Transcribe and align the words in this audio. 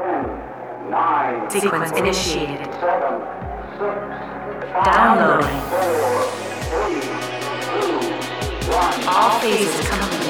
nine, 0.00 1.50
Sequence 1.50 1.92
initiated. 1.92 2.66
seven, 2.74 3.20
six, 3.78 3.94
five, 4.72 4.84
Downloading. 4.84 5.60
four, 5.68 6.24
three, 6.70 7.00
two, 7.66 7.92
one. 8.72 9.08
All 9.08 9.38
phases 9.40 9.88
complete. 9.88 10.26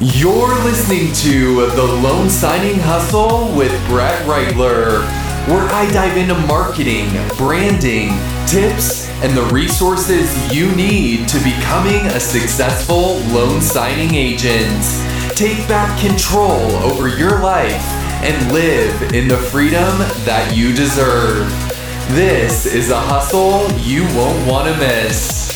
You're 0.00 0.54
listening 0.62 1.12
to 1.14 1.66
The 1.70 1.82
Loan 1.82 2.28
Signing 2.28 2.78
Hustle 2.78 3.52
with 3.56 3.72
Brett 3.88 4.24
Reitler, 4.26 5.00
where 5.48 5.66
I 5.72 5.90
dive 5.90 6.16
into 6.16 6.34
marketing, 6.46 7.08
branding, 7.36 8.10
tips, 8.46 9.08
and 9.22 9.36
the 9.36 9.42
resources 9.52 10.30
you 10.54 10.70
need 10.76 11.28
to 11.28 11.38
becoming 11.42 12.06
a 12.06 12.20
successful 12.20 13.16
loan 13.32 13.60
signing 13.60 14.14
agent. 14.14 14.84
Take 15.34 15.66
back 15.66 15.98
control 16.00 16.60
over 16.84 17.08
your 17.08 17.40
life 17.40 17.97
and 18.22 18.52
live 18.52 19.14
in 19.14 19.28
the 19.28 19.36
freedom 19.36 19.98
that 20.24 20.56
you 20.56 20.72
deserve. 20.72 21.48
This 22.10 22.66
is 22.66 22.90
a 22.90 22.98
hustle 22.98 23.70
you 23.78 24.02
won't 24.16 24.46
want 24.48 24.66
to 24.66 24.76
miss. 24.76 25.48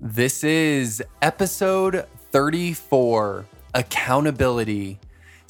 This 0.00 0.42
is 0.42 1.02
episode 1.22 2.06
34 2.32 3.46
Accountability. 3.74 4.98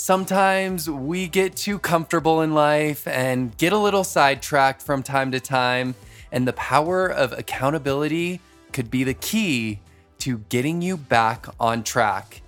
Sometimes 0.03 0.91
we 0.91 1.29
get 1.29 1.55
too 1.55 1.79
comfortable 1.79 2.43
in 2.43 2.55
life 2.55 3.07
and 3.07 3.57
get 3.57 3.73
a 3.73 3.79
little 3.79 4.03
sidetracked 4.03 4.83
from 4.83 5.01
time 5.01 5.31
to 5.31 5.39
time, 5.39 5.95
and 6.33 6.45
the 6.45 6.53
power 6.55 7.07
of 7.07 7.31
accountability 7.31 8.41
could 8.73 8.91
be 8.91 9.05
the 9.05 9.15
key 9.15 9.79
to 10.19 10.39
getting 10.49 10.83
you 10.83 10.97
back 10.97 11.47
on 11.61 11.85
track. 11.85 12.43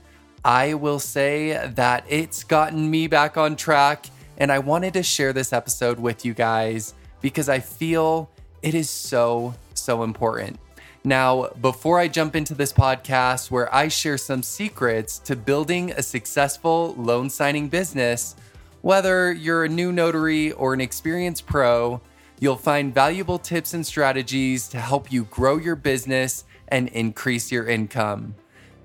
I 0.45 0.75
will 0.75 0.99
say 0.99 1.71
that 1.77 2.05
it's 2.09 2.43
gotten 2.43 2.91
me 2.91 3.07
back 3.07 3.37
on 3.37 3.55
track, 3.55 4.07
and 4.37 4.51
I 4.51 4.59
wanted 4.59 4.95
to 4.95 5.05
share 5.05 5.33
this 5.33 5.53
episode 5.53 6.01
with 6.01 6.25
you 6.25 6.35
guys 6.35 6.93
because 7.21 7.49
I 7.49 7.61
feel 7.61 8.31
it 8.63 8.75
is 8.75 8.91
so, 8.91 9.55
so 9.75 10.03
important. 10.03 10.59
Now, 11.07 11.49
before 11.61 11.99
I 11.99 12.09
jump 12.09 12.35
into 12.35 12.55
this 12.55 12.73
podcast 12.73 13.51
where 13.51 13.73
I 13.75 13.89
share 13.89 14.17
some 14.17 14.43
secrets 14.43 15.19
to 15.21 15.37
building 15.37 15.91
a 15.93 16.03
successful 16.03 16.95
loan 16.97 17.29
signing 17.29 17.69
business, 17.69 18.37
whether 18.81 19.31
you're 19.31 19.65
a 19.65 19.69
new 19.69 19.93
notary 19.93 20.53
or 20.53 20.73
an 20.73 20.81
experienced 20.81 21.45
pro, 21.45 22.01
you'll 22.41 22.57
find 22.57 22.95
valuable 22.95 23.39
tips 23.39 23.75
and 23.75 23.85
strategies 23.85 24.67
to 24.69 24.81
help 24.81 25.13
you 25.13 25.25
grow 25.25 25.59
your 25.59 25.77
business 25.77 26.45
and 26.69 26.89
increase 26.89 27.53
your 27.53 27.67
income. 27.67 28.35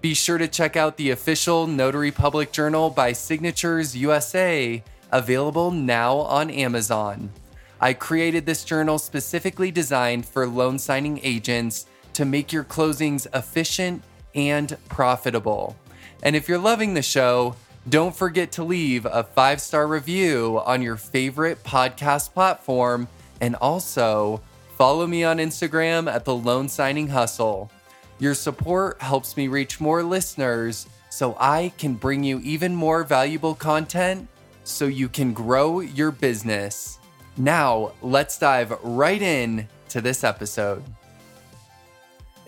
Be 0.02 0.14
sure 0.14 0.38
to 0.38 0.48
check 0.50 0.76
out 0.76 0.98
the 0.98 1.12
official 1.12 1.68
Notary 1.68 2.12
Public 2.12 2.52
Journal 2.52 2.90
by 2.90 3.14
Signatures 3.14 3.96
USA, 3.96 4.84
available 5.10 5.72
now 5.72 6.18
on 6.18 6.50
Amazon. 6.50 7.32
I 7.80 7.94
created 7.94 8.46
this 8.46 8.66
journal 8.66 9.00
specifically 9.00 9.72
designed 9.72 10.26
for 10.26 10.46
loan 10.46 10.80
signing 10.80 11.22
agents 11.24 11.86
to 12.14 12.26
make 12.26 12.52
your 12.52 12.64
closings 12.64 13.28
efficient 13.34 14.04
and 14.36 14.78
profitable. 14.90 15.76
And 16.24 16.36
if 16.36 16.50
you're 16.50 16.58
loving 16.58 16.94
the 16.94 17.02
show, 17.02 17.56
don't 17.88 18.16
forget 18.16 18.52
to 18.54 18.64
leave 18.64 19.06
a 19.06 19.24
five 19.24 19.62
star 19.62 19.88
review 19.88 20.62
on 20.66 20.82
your 20.82 20.98
favorite 20.98 21.64
podcast 21.64 22.34
platform 22.34 23.08
and 23.42 23.56
also 23.56 24.42
follow 24.78 25.08
me 25.08 25.24
on 25.24 25.38
Instagram 25.38 26.12
at 26.12 26.26
the 26.26 26.36
Loan 26.36 26.68
Signing 26.70 27.08
Hustle. 27.08 27.72
Your 28.20 28.34
support 28.34 29.02
helps 29.02 29.38
me 29.38 29.48
reach 29.48 29.80
more 29.80 30.04
listeners 30.04 30.88
so 31.10 31.36
I 31.40 31.72
can 31.78 31.96
bring 31.96 32.24
you 32.24 32.40
even 32.42 32.76
more 32.76 33.04
valuable 33.04 33.56
content 33.56 34.28
so 34.64 34.86
you 34.86 35.10
can 35.10 35.34
grow 35.34 35.80
your 35.80 36.12
business. 36.12 37.00
Now, 37.38 37.94
let's 38.02 38.38
dive 38.38 38.72
right 38.84 39.22
in 39.22 39.68
to 39.90 40.02
this 40.02 40.24
episode. 40.24 40.84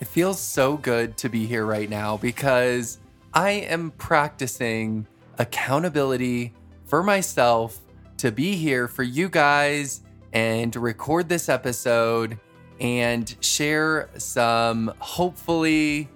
It 0.02 0.08
feels 0.08 0.42
so 0.42 0.78
good 0.78 1.16
to 1.18 1.30
be 1.30 1.46
here 1.46 1.64
right 1.64 1.88
now 1.88 2.18
because 2.18 2.98
I 3.36 3.52
am 3.52 3.92
practicing 3.92 5.06
accountability 5.38 6.54
for 6.86 7.04
myself 7.04 7.80
to 8.18 8.32
be 8.32 8.56
here 8.56 8.88
for 8.88 9.04
you 9.04 9.30
guys 9.30 10.02
and 10.34 10.76
record 10.76 11.30
this 11.30 11.50
episode 11.50 12.40
and 12.80 13.36
share 13.42 14.10
some 14.18 14.92
hopefully 14.98 16.10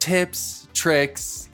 tips, 0.00 0.66
tricks, 0.74 1.50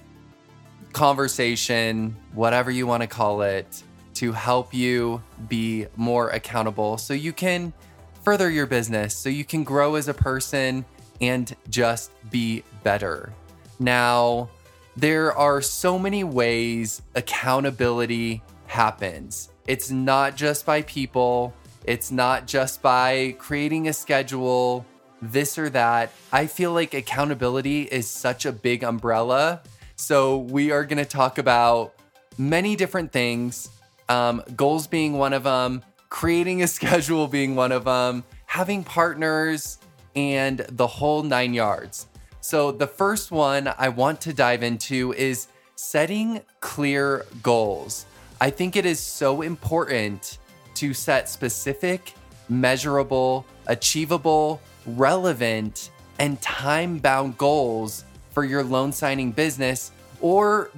conversation, 0.94 2.16
whatever 2.32 2.70
you 2.70 2.86
want 2.86 3.02
to 3.02 3.06
call 3.06 3.42
it, 3.42 3.82
to 4.14 4.32
help 4.32 4.72
you 4.72 5.22
be 5.46 5.88
more 5.94 6.30
accountable 6.30 6.96
so 6.96 7.12
you 7.12 7.34
can 7.34 7.74
further 8.22 8.48
your 8.48 8.66
business, 8.66 9.14
so 9.14 9.28
you 9.28 9.44
can 9.44 9.62
grow 9.62 9.96
as 9.96 10.08
a 10.08 10.14
person 10.14 10.86
and 11.20 11.54
just 11.68 12.10
be 12.30 12.62
better. 12.82 13.32
Now, 13.78 14.48
there 14.96 15.32
are 15.32 15.62
so 15.62 15.98
many 15.98 16.24
ways 16.24 17.02
accountability 17.14 18.42
happens. 18.66 19.50
It's 19.66 19.90
not 19.90 20.36
just 20.36 20.66
by 20.66 20.82
people, 20.82 21.54
it's 21.84 22.10
not 22.10 22.46
just 22.46 22.82
by 22.82 23.36
creating 23.38 23.88
a 23.88 23.92
schedule, 23.92 24.84
this 25.22 25.58
or 25.58 25.68
that. 25.70 26.12
I 26.32 26.46
feel 26.46 26.72
like 26.72 26.94
accountability 26.94 27.82
is 27.82 28.08
such 28.08 28.46
a 28.46 28.52
big 28.52 28.82
umbrella. 28.84 29.62
So, 29.96 30.38
we 30.38 30.70
are 30.70 30.84
going 30.84 30.98
to 30.98 31.04
talk 31.04 31.38
about 31.38 31.94
many 32.36 32.76
different 32.76 33.12
things, 33.12 33.68
um, 34.08 34.42
goals 34.56 34.86
being 34.86 35.14
one 35.14 35.32
of 35.32 35.42
them, 35.42 35.82
creating 36.08 36.62
a 36.62 36.66
schedule 36.78 37.26
being 37.26 37.56
one 37.56 37.72
of 37.72 37.84
them, 37.84 38.24
having 38.46 38.84
partners, 38.84 39.78
and 40.18 40.58
the 40.70 40.86
whole 40.86 41.22
nine 41.22 41.54
yards. 41.54 42.06
So, 42.40 42.72
the 42.72 42.86
first 42.86 43.30
one 43.30 43.72
I 43.78 43.88
want 43.88 44.20
to 44.22 44.32
dive 44.32 44.62
into 44.62 45.12
is 45.14 45.48
setting 45.76 46.40
clear 46.60 47.24
goals. 47.42 48.06
I 48.40 48.50
think 48.50 48.76
it 48.76 48.86
is 48.86 49.00
so 49.00 49.42
important 49.42 50.38
to 50.74 50.94
set 50.94 51.28
specific, 51.28 52.14
measurable, 52.48 53.44
achievable, 53.66 54.60
relevant, 54.86 55.90
and 56.18 56.40
time 56.40 56.98
bound 56.98 57.38
goals 57.38 58.04
for 58.30 58.44
your 58.44 58.64
loan 58.64 58.92
signing 58.92 59.32
business 59.32 59.92
or 60.20 60.70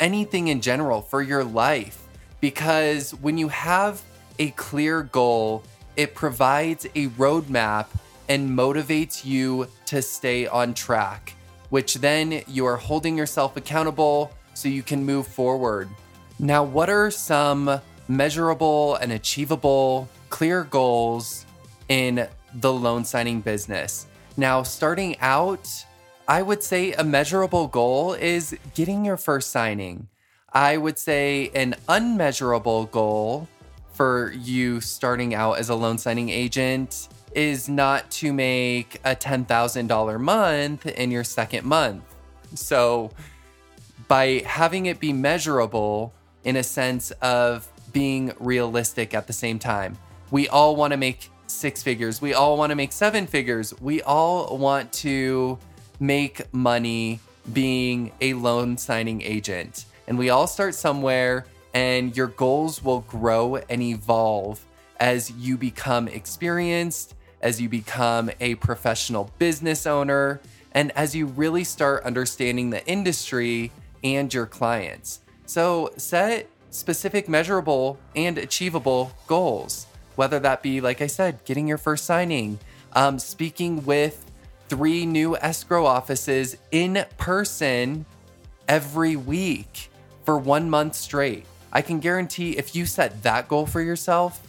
anything 0.00 0.48
in 0.48 0.60
general 0.60 1.00
for 1.00 1.22
your 1.22 1.44
life. 1.44 2.02
Because 2.40 3.14
when 3.14 3.38
you 3.38 3.48
have 3.48 4.02
a 4.38 4.50
clear 4.50 5.02
goal, 5.02 5.62
it 5.96 6.14
provides 6.14 6.84
a 6.86 7.08
roadmap 7.08 7.86
and 8.28 8.48
motivates 8.48 9.24
you 9.24 9.68
to 9.86 10.02
stay 10.02 10.46
on 10.46 10.74
track, 10.74 11.34
which 11.70 11.94
then 11.96 12.42
you 12.46 12.66
are 12.66 12.76
holding 12.76 13.16
yourself 13.16 13.56
accountable 13.56 14.30
so 14.54 14.68
you 14.68 14.82
can 14.82 15.04
move 15.04 15.26
forward. 15.26 15.88
Now, 16.38 16.64
what 16.64 16.90
are 16.90 17.10
some 17.10 17.80
measurable 18.08 18.96
and 18.96 19.12
achievable, 19.12 20.08
clear 20.30 20.64
goals 20.64 21.46
in 21.88 22.26
the 22.54 22.72
loan 22.72 23.04
signing 23.04 23.40
business? 23.40 24.06
Now, 24.36 24.62
starting 24.62 25.16
out, 25.20 25.68
I 26.26 26.42
would 26.42 26.62
say 26.62 26.92
a 26.92 27.04
measurable 27.04 27.68
goal 27.68 28.14
is 28.14 28.56
getting 28.74 29.04
your 29.04 29.16
first 29.16 29.50
signing. 29.50 30.08
I 30.52 30.76
would 30.76 30.98
say 30.98 31.50
an 31.54 31.74
unmeasurable 31.88 32.86
goal 32.86 33.48
for 33.92 34.32
you 34.32 34.80
starting 34.80 35.34
out 35.34 35.58
as 35.58 35.68
a 35.68 35.74
loan 35.74 35.98
signing 35.98 36.28
agent 36.30 37.08
is 37.34 37.68
not 37.68 38.10
to 38.10 38.32
make 38.32 39.00
a 39.04 39.14
$10,000 39.14 40.20
month 40.20 40.86
in 40.86 41.10
your 41.10 41.24
second 41.24 41.64
month. 41.64 42.02
So, 42.54 43.10
by 44.06 44.42
having 44.46 44.86
it 44.86 45.00
be 45.00 45.12
measurable 45.12 46.12
in 46.44 46.56
a 46.56 46.62
sense 46.62 47.10
of 47.22 47.68
being 47.92 48.32
realistic 48.38 49.14
at 49.14 49.26
the 49.26 49.32
same 49.32 49.58
time, 49.58 49.98
we 50.30 50.48
all 50.48 50.76
want 50.76 50.92
to 50.92 50.96
make 50.96 51.30
six 51.46 51.82
figures. 51.82 52.20
We 52.20 52.34
all 52.34 52.56
want 52.56 52.70
to 52.70 52.76
make 52.76 52.92
seven 52.92 53.26
figures. 53.26 53.78
We 53.80 54.02
all 54.02 54.58
want 54.58 54.92
to 54.94 55.58
make 56.00 56.52
money 56.52 57.20
being 57.52 58.12
a 58.20 58.34
loan 58.34 58.76
signing 58.76 59.22
agent. 59.22 59.86
And 60.06 60.18
we 60.18 60.30
all 60.30 60.46
start 60.46 60.74
somewhere, 60.74 61.46
and 61.72 62.16
your 62.16 62.26
goals 62.28 62.82
will 62.82 63.00
grow 63.00 63.56
and 63.56 63.82
evolve 63.82 64.64
as 65.00 65.30
you 65.32 65.56
become 65.56 66.08
experienced, 66.08 67.13
as 67.44 67.60
you 67.60 67.68
become 67.68 68.30
a 68.40 68.56
professional 68.56 69.30
business 69.38 69.86
owner, 69.86 70.40
and 70.72 70.90
as 70.96 71.14
you 71.14 71.26
really 71.26 71.62
start 71.62 72.02
understanding 72.02 72.70
the 72.70 72.84
industry 72.86 73.70
and 74.02 74.34
your 74.34 74.46
clients. 74.46 75.20
So 75.46 75.92
set 75.96 76.48
specific, 76.70 77.28
measurable, 77.28 77.98
and 78.16 78.38
achievable 78.38 79.12
goals. 79.28 79.86
whether 80.16 80.38
that 80.40 80.62
be, 80.62 80.80
like 80.80 81.00
I 81.00 81.06
said, 81.06 81.44
getting 81.44 81.66
your 81.66 81.78
first 81.78 82.04
signing, 82.04 82.58
um, 82.92 83.18
speaking 83.18 83.84
with 83.84 84.30
three 84.68 85.06
new 85.06 85.36
escrow 85.36 85.84
offices 85.84 86.56
in 86.70 87.04
person 87.18 88.06
every 88.68 89.16
week 89.16 89.90
for 90.24 90.38
one 90.38 90.70
month 90.70 90.94
straight. 90.94 91.44
I 91.72 91.82
can 91.82 91.98
guarantee 91.98 92.52
if 92.52 92.74
you 92.74 92.86
set 92.86 93.22
that 93.24 93.48
goal 93.48 93.66
for 93.66 93.80
yourself, 93.80 94.40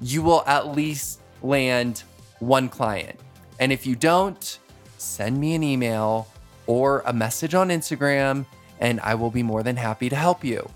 you 0.00 0.22
will 0.22 0.42
at 0.46 0.74
least 0.74 1.20
land 1.42 2.02
one 2.42 2.68
client. 2.68 3.18
And 3.60 3.72
if 3.72 3.86
you 3.86 3.94
don't, 3.94 4.58
send 4.98 5.38
me 5.38 5.54
an 5.54 5.62
email 5.62 6.26
or 6.66 7.02
a 7.06 7.12
message 7.12 7.54
on 7.54 7.68
Instagram, 7.68 8.44
and 8.80 9.00
I 9.00 9.14
will 9.14 9.30
be 9.30 9.42
more 9.42 9.62
than 9.62 9.76
happy 9.76 10.08
to 10.08 10.16
help 10.16 10.44
you. 10.44 10.68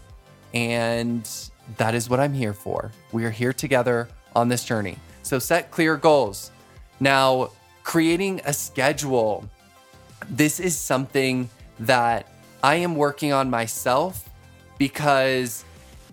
And 0.55 1.29
that 1.77 1.95
is 1.95 2.09
what 2.09 2.21
I'm 2.21 2.33
here 2.33 2.53
for. 2.53 2.93
We 3.11 3.25
are 3.25 3.31
here 3.31 3.53
together 3.53 4.09
on 4.35 4.49
this 4.49 4.65
journey. 4.65 4.97
So 5.23 5.41
set 5.41 5.73
clear 5.73 5.97
goals. 5.97 6.53
Now, 7.01 7.51
creating 7.83 8.41
a 8.45 8.53
schedule. 8.53 9.49
This 10.31 10.61
is 10.61 10.77
something 10.77 11.51
that 11.81 12.29
I 12.63 12.77
am 12.77 12.95
working 12.95 13.33
on 13.33 13.51
myself 13.51 14.29
because 14.79 15.65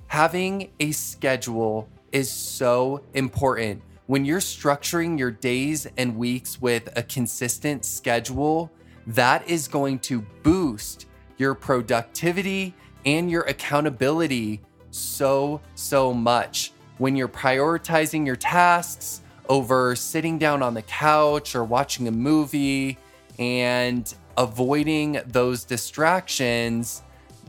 having 0.07 0.71
a 0.79 0.91
schedule 0.91 1.87
is 2.11 2.29
so 2.29 3.03
important. 3.13 3.81
When 4.05 4.25
you're 4.25 4.41
structuring 4.41 5.17
your 5.17 5.31
days 5.31 5.87
and 5.97 6.17
weeks 6.17 6.61
with 6.61 6.91
a 6.97 7.03
consistent 7.03 7.85
schedule, 7.85 8.69
that 9.07 9.47
is 9.47 9.69
going 9.69 9.99
to 9.99 10.25
boost 10.43 11.05
your 11.37 11.55
productivity 11.55 12.73
and 13.05 13.31
your 13.31 13.43
accountability 13.43 14.59
so, 14.91 15.61
so 15.75 16.13
much. 16.13 16.73
When 16.97 17.15
you're 17.15 17.29
prioritizing 17.29 18.25
your 18.25 18.35
tasks 18.35 19.21
over 19.47 19.95
sitting 19.95 20.37
down 20.37 20.61
on 20.61 20.73
the 20.73 20.81
couch 20.81 21.55
or 21.55 21.63
watching 21.63 22.09
a 22.09 22.11
movie 22.11 22.97
and 23.39 24.13
avoiding 24.37 25.21
those 25.27 25.63
distractions, 25.63 27.03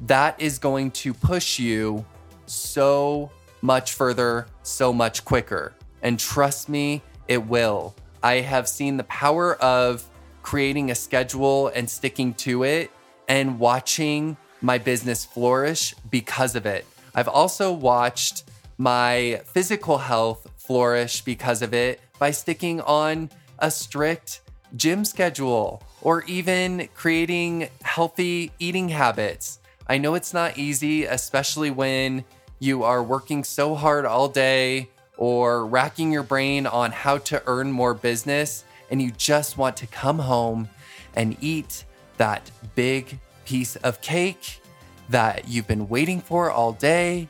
that 0.07 0.41
is 0.41 0.61
going 0.61 0.93
to 0.93 1.15
push 1.15 1.59
you 1.59 2.05
so 2.47 3.33
much 3.61 3.95
further, 3.95 4.47
so 4.63 4.93
much 4.93 5.25
quicker. 5.25 5.73
And 6.05 6.21
trust 6.21 6.69
me, 6.69 7.03
it 7.27 7.45
will. 7.47 7.95
I 8.23 8.35
have 8.35 8.69
seen 8.69 8.99
the 8.99 9.05
power 9.05 9.57
of 9.57 10.05
creating 10.43 10.91
a 10.91 10.95
schedule 10.95 11.69
and 11.69 11.89
sticking 11.89 12.35
to 12.35 12.63
it 12.63 12.91
and 13.27 13.59
watching 13.59 14.37
my 14.61 14.79
business 14.79 15.25
flourish 15.25 15.95
because 16.11 16.55
of 16.55 16.67
it. 16.67 16.87
I've 17.15 17.29
also 17.29 17.73
watched 17.73 18.45
my 18.77 19.41
physical 19.47 19.99
health 19.99 20.47
flourish 20.59 21.23
because 21.23 21.63
of 21.63 21.73
it 21.73 22.01
by 22.19 22.31
sticking 22.31 22.81
on 22.83 23.31
a 23.59 23.71
strict 23.71 24.43
gym 24.77 25.05
schedule 25.05 25.83
or 26.03 26.23
even 26.25 26.89
creating 26.95 27.69
healthy 27.83 28.53
eating 28.59 28.91
habits. 28.91 29.59
I 29.87 29.99
know 29.99 30.15
it's 30.15 30.35
not 30.35 30.59
easy, 30.59 31.05
especially 31.05 31.71
when 31.71 32.25
you 32.59 32.83
are 32.83 33.03
working 33.03 33.45
so 33.45 33.75
hard 33.75 34.05
all 34.05 34.29
day 34.29 34.91
or 35.17 35.67
racking 35.67 36.13
your 36.13 36.23
brain 36.23 36.67
on 36.67 36.91
how 36.91 37.19
to 37.19 37.43
earn 37.47 37.71
more 37.71 37.95
business 37.95 38.65
and 38.91 39.01
you 39.01 39.11
just 39.13 39.57
want 39.59 39.77
to 39.79 39.87
come 39.87 40.19
home 40.19 40.69
and 41.15 41.37
eat 41.41 41.85
that 42.17 42.51
big 42.75 43.19
piece 43.45 43.77
of 43.77 44.01
cake 44.01 44.61
that 45.09 45.49
you've 45.49 45.67
been 45.67 45.89
waiting 45.89 46.21
for 46.21 46.51
all 46.51 46.73
day, 46.73 47.29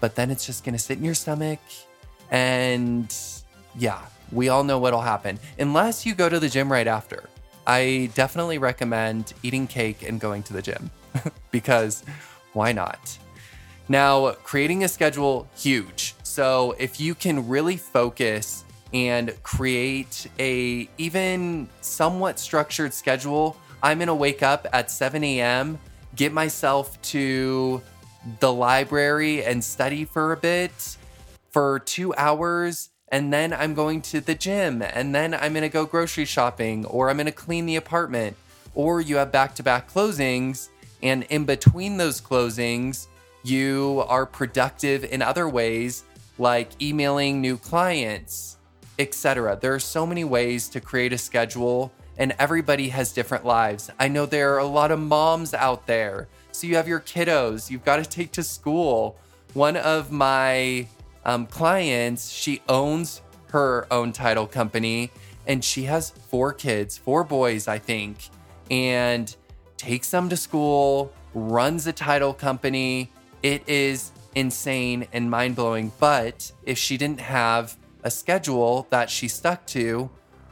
but 0.00 0.14
then 0.14 0.30
it's 0.30 0.46
just 0.46 0.64
gonna 0.64 0.78
sit 0.78 0.98
in 0.98 1.04
your 1.04 1.14
stomach. 1.14 1.60
And 2.30 3.14
yeah, 3.76 4.00
we 4.32 4.48
all 4.48 4.64
know 4.64 4.78
what'll 4.78 5.00
happen 5.00 5.38
unless 5.58 6.04
you 6.04 6.14
go 6.14 6.28
to 6.28 6.40
the 6.40 6.48
gym 6.48 6.70
right 6.70 6.86
after. 6.86 7.28
I 7.66 8.10
definitely 8.14 8.58
recommend 8.58 9.32
eating 9.42 9.66
cake 9.66 10.02
and 10.08 10.20
going 10.20 10.42
to 10.44 10.52
the 10.52 10.62
gym 10.62 10.90
because 11.50 12.04
why 12.52 12.72
not? 12.72 13.18
Now, 13.88 14.32
creating 14.32 14.82
a 14.82 14.88
schedule, 14.88 15.48
huge. 15.56 16.15
So 16.36 16.76
if 16.78 17.00
you 17.00 17.14
can 17.14 17.48
really 17.48 17.78
focus 17.78 18.66
and 18.92 19.42
create 19.42 20.26
a 20.38 20.86
even 20.98 21.66
somewhat 21.80 22.38
structured 22.38 22.92
schedule, 22.92 23.56
I'm 23.82 24.00
gonna 24.00 24.14
wake 24.14 24.42
up 24.42 24.66
at 24.70 24.90
7 24.90 25.24
a.m., 25.24 25.78
get 26.14 26.34
myself 26.34 27.00
to 27.12 27.80
the 28.40 28.52
library 28.52 29.46
and 29.46 29.64
study 29.64 30.04
for 30.04 30.32
a 30.32 30.36
bit 30.36 30.98
for 31.52 31.78
two 31.78 32.14
hours, 32.16 32.90
and 33.08 33.32
then 33.32 33.54
I'm 33.54 33.72
going 33.72 34.02
to 34.02 34.20
the 34.20 34.34
gym, 34.34 34.82
and 34.82 35.14
then 35.14 35.32
I'm 35.32 35.54
gonna 35.54 35.70
go 35.70 35.86
grocery 35.86 36.26
shopping, 36.26 36.84
or 36.84 37.08
I'm 37.08 37.16
gonna 37.16 37.32
clean 37.32 37.64
the 37.64 37.76
apartment, 37.76 38.36
or 38.74 39.00
you 39.00 39.16
have 39.16 39.32
back 39.32 39.54
to 39.54 39.62
back 39.62 39.90
closings, 39.90 40.68
and 41.02 41.22
in 41.30 41.46
between 41.46 41.96
those 41.96 42.20
closings, 42.20 43.06
you 43.42 44.04
are 44.06 44.26
productive 44.26 45.02
in 45.02 45.22
other 45.22 45.48
ways 45.48 46.04
like 46.38 46.80
emailing 46.80 47.40
new 47.40 47.56
clients, 47.56 48.58
etc. 48.98 49.58
There 49.60 49.74
are 49.74 49.80
so 49.80 50.06
many 50.06 50.24
ways 50.24 50.68
to 50.70 50.80
create 50.80 51.12
a 51.12 51.18
schedule 51.18 51.92
and 52.18 52.34
everybody 52.38 52.88
has 52.88 53.12
different 53.12 53.44
lives. 53.44 53.90
I 53.98 54.08
know 54.08 54.26
there 54.26 54.54
are 54.54 54.58
a 54.58 54.66
lot 54.66 54.90
of 54.90 54.98
moms 54.98 55.52
out 55.52 55.86
there. 55.86 56.28
So 56.52 56.66
you 56.66 56.76
have 56.76 56.88
your 56.88 57.00
kiddos, 57.00 57.70
you've 57.70 57.84
got 57.84 57.96
to 57.96 58.04
take 58.04 58.32
to 58.32 58.42
school. 58.42 59.18
One 59.52 59.76
of 59.76 60.10
my 60.10 60.86
um, 61.24 61.46
clients, 61.46 62.30
she 62.30 62.62
owns 62.68 63.20
her 63.48 63.86
own 63.90 64.12
title 64.12 64.46
company 64.46 65.10
and 65.46 65.62
she 65.62 65.84
has 65.84 66.10
four 66.10 66.52
kids, 66.52 66.98
four 66.98 67.24
boys, 67.24 67.68
I 67.68 67.78
think, 67.78 68.16
and 68.70 69.34
takes 69.76 70.10
them 70.10 70.28
to 70.28 70.36
school, 70.36 71.12
runs 71.34 71.86
a 71.86 71.92
title 71.92 72.32
company. 72.32 73.12
It 73.42 73.68
is 73.68 74.12
insane 74.36 75.08
and 75.12 75.28
mind 75.28 75.56
blowing. 75.56 75.90
But 75.98 76.52
if 76.64 76.78
she 76.78 76.96
didn't 76.96 77.20
have 77.20 77.76
a 78.04 78.10
schedule 78.10 78.86
that 78.90 79.10
she 79.10 79.26
stuck 79.26 79.66
to, 79.68 80.08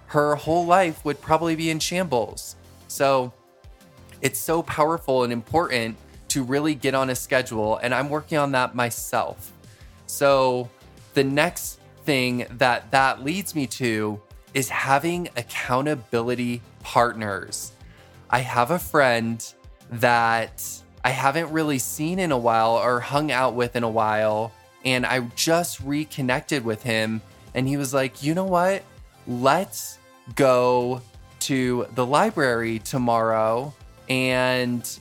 her 0.07 0.35
whole 0.35 0.67
life 0.67 1.05
would 1.05 1.21
probably 1.21 1.55
be 1.55 1.71
in 1.71 1.79
shambles. 1.79 2.57
So 2.89 3.33
it's 4.21 4.39
so 4.41 4.63
powerful 4.63 5.23
and 5.23 5.33
important 5.33 5.97
to 6.29 6.43
really 6.43 6.75
get 6.75 6.95
on 6.95 7.11
a 7.11 7.15
schedule. 7.15 7.77
And 7.77 7.95
I'm 7.95 8.09
working 8.09 8.39
on 8.39 8.53
that 8.53 8.75
myself. 8.75 9.53
So 10.07 10.69
the 11.13 11.23
next 11.23 11.79
thing 12.05 12.47
that 12.51 12.91
that 12.91 13.23
leads 13.23 13.55
me 13.55 13.67
to 13.67 14.21
is 14.55 14.69
having 14.69 15.29
accountability 15.37 16.62
partners. 16.83 17.73
I 18.31 18.41
have 18.41 18.71
a 18.71 18.79
friend 18.79 19.45
that 19.91 20.64
I 21.04 21.11
haven't 21.11 21.52
really 21.52 21.78
seen 21.78 22.18
in 22.18 22.32
a 22.32 22.38
while 22.38 22.76
or 22.76 22.99
hung 22.99 23.30
out 23.30 23.54
with 23.54 23.76
in 23.76 23.84
a 23.84 23.90
while. 23.90 24.52
And 24.87 25.04
I 25.04 25.20
just 25.37 25.80
reconnected 25.80 26.64
with 26.64 26.82
him. 26.82 27.20
And 27.54 27.68
he 27.68 27.76
was 27.76 27.92
like, 27.92 28.23
you 28.23 28.34
know 28.34 28.44
what? 28.44 28.82
Let's 29.26 29.99
go 30.34 31.02
to 31.40 31.87
the 31.94 32.06
library 32.06 32.78
tomorrow 32.78 33.75
and 34.08 34.99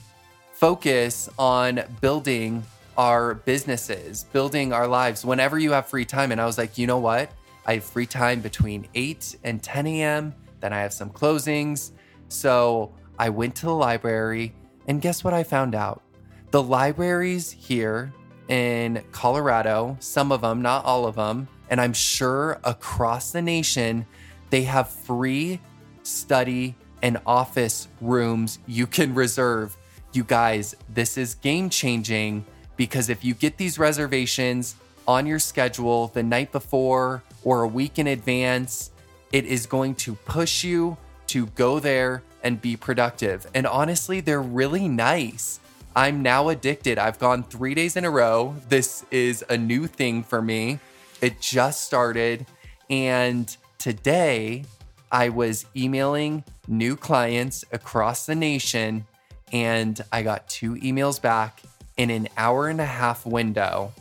focus 0.52 1.30
on 1.38 1.82
building 2.00 2.62
our 2.96 3.34
businesses, 3.34 4.24
building 4.24 4.72
our 4.72 4.86
lives 4.86 5.24
whenever 5.24 5.58
you 5.58 5.72
have 5.72 5.86
free 5.86 6.04
time. 6.04 6.32
And 6.32 6.40
I 6.40 6.46
was 6.46 6.58
like, 6.58 6.76
you 6.78 6.86
know 6.86 6.98
what? 6.98 7.30
I 7.66 7.74
have 7.74 7.84
free 7.84 8.06
time 8.06 8.40
between 8.40 8.86
8 8.94 9.36
and 9.42 9.62
10 9.62 9.86
a.m. 9.86 10.34
Then 10.60 10.72
I 10.72 10.80
have 10.80 10.92
some 10.92 11.10
closings. 11.10 11.92
So 12.28 12.92
I 13.18 13.30
went 13.30 13.56
to 13.56 13.66
the 13.66 13.74
library, 13.74 14.54
and 14.86 15.00
guess 15.00 15.24
what 15.24 15.34
I 15.34 15.42
found 15.42 15.74
out? 15.74 16.02
The 16.50 16.62
libraries 16.62 17.50
here 17.50 18.12
in 18.48 19.02
Colorado, 19.12 19.96
some 20.00 20.30
of 20.30 20.42
them, 20.42 20.62
not 20.62 20.84
all 20.84 21.06
of 21.06 21.14
them, 21.14 21.48
and 21.70 21.80
I'm 21.80 21.92
sure 21.92 22.60
across 22.64 23.32
the 23.32 23.42
nation, 23.42 24.06
they 24.50 24.62
have 24.62 24.88
free 24.88 25.60
study 26.02 26.74
and 27.02 27.18
office 27.26 27.88
rooms 28.00 28.58
you 28.66 28.86
can 28.86 29.14
reserve. 29.14 29.76
You 30.12 30.24
guys, 30.24 30.76
this 30.90 31.18
is 31.18 31.34
game 31.34 31.70
changing 31.70 32.44
because 32.76 33.08
if 33.08 33.24
you 33.24 33.34
get 33.34 33.56
these 33.56 33.78
reservations 33.78 34.76
on 35.06 35.26
your 35.26 35.38
schedule 35.38 36.08
the 36.08 36.22
night 36.22 36.52
before 36.52 37.22
or 37.42 37.62
a 37.62 37.68
week 37.68 37.98
in 37.98 38.06
advance, 38.06 38.90
it 39.32 39.44
is 39.44 39.66
going 39.66 39.94
to 39.96 40.14
push 40.14 40.64
you 40.64 40.96
to 41.26 41.46
go 41.48 41.80
there 41.80 42.22
and 42.44 42.60
be 42.60 42.76
productive. 42.76 43.46
And 43.54 43.66
honestly, 43.66 44.20
they're 44.20 44.42
really 44.42 44.86
nice. 44.86 45.58
I'm 45.96 46.22
now 46.22 46.50
addicted. 46.50 46.98
I've 46.98 47.18
gone 47.18 47.42
three 47.42 47.74
days 47.74 47.96
in 47.96 48.04
a 48.04 48.10
row. 48.10 48.54
This 48.68 49.04
is 49.10 49.44
a 49.48 49.56
new 49.56 49.86
thing 49.86 50.22
for 50.22 50.42
me. 50.42 50.78
It 51.20 51.40
just 51.40 51.84
started. 51.84 52.46
And 52.90 53.56
today 53.78 54.64
I 55.10 55.30
was 55.30 55.66
emailing 55.74 56.44
new 56.68 56.96
clients 56.96 57.64
across 57.72 58.26
the 58.26 58.34
nation, 58.34 59.06
and 59.52 60.00
I 60.12 60.22
got 60.22 60.48
two 60.48 60.74
emails 60.76 61.20
back 61.20 61.62
in 61.96 62.10
an 62.10 62.28
hour 62.36 62.68
and 62.68 62.80
a 62.80 62.86
half 62.86 63.24
window 63.24 63.92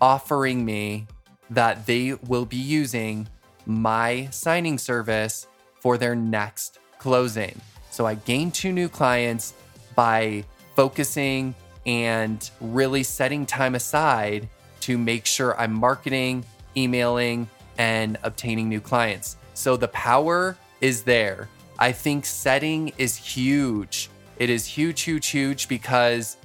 offering 0.00 0.64
me 0.64 1.06
that 1.48 1.86
they 1.86 2.14
will 2.14 2.44
be 2.44 2.56
using 2.56 3.28
my 3.64 4.28
signing 4.30 4.78
service 4.78 5.46
for 5.80 5.96
their 5.96 6.16
next 6.16 6.80
closing. 7.06 7.60
So 7.92 8.04
I 8.04 8.16
gained 8.16 8.52
two 8.52 8.72
new 8.72 8.88
clients 8.88 9.54
by 9.94 10.42
focusing 10.74 11.54
and 11.86 12.50
really 12.60 13.04
setting 13.04 13.46
time 13.46 13.76
aside 13.76 14.48
to 14.80 14.98
make 14.98 15.24
sure 15.24 15.56
I'm 15.56 15.72
marketing, 15.72 16.44
emailing, 16.76 17.48
and 17.78 18.18
obtaining 18.24 18.68
new 18.68 18.80
clients. 18.80 19.36
So 19.54 19.76
the 19.76 19.86
power 19.86 20.56
is 20.80 21.04
there. 21.04 21.48
I 21.78 21.92
think 21.92 22.26
setting 22.26 22.92
is 22.98 23.14
huge. 23.14 24.10
It 24.36 24.50
is 24.50 24.66
huge, 24.66 25.02
huge, 25.02 25.28
huge 25.28 25.68
because 25.68 26.38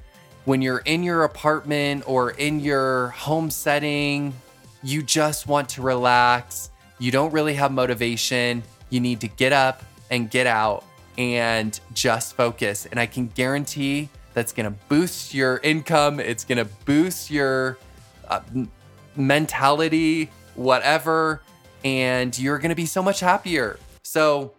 when 0.46 0.62
you're 0.62 0.84
in 0.86 1.02
your 1.02 1.24
apartment 1.24 2.04
or 2.06 2.32
in 2.32 2.60
your 2.60 3.08
home 3.08 3.50
setting, 3.50 4.32
you 4.84 5.02
just 5.02 5.48
want 5.48 5.70
to 5.70 5.82
relax. 5.82 6.70
You 7.00 7.10
don't 7.10 7.34
really 7.34 7.56
have 7.56 7.72
motivation. 7.72 8.62
You 8.92 9.00
need 9.00 9.22
to 9.22 9.28
get 9.28 9.54
up 9.54 9.82
and 10.12 10.30
get 10.30 10.46
out 10.46 10.84
and 11.18 11.80
just 11.94 12.36
focus. 12.36 12.86
And 12.86 13.00
I 13.00 13.08
can 13.08 13.28
guarantee 13.30 14.10
that's 14.34 14.54
going 14.54 14.66
to 14.66 14.78
boost 14.88 15.34
your 15.34 15.58
income. 15.58 16.20
It's 16.20 16.44
going 16.44 16.58
to 16.58 16.66
boost 16.86 17.32
your 17.32 17.78
uh, 18.28 18.42
mentality, 19.16 20.30
whatever. 20.56 21.42
And 21.84 22.38
you're 22.38 22.60
going 22.60 22.70
to 22.70 22.76
be 22.76 22.86
so 22.86 23.02
much 23.02 23.20
happier. 23.22 23.80
So 24.04 24.54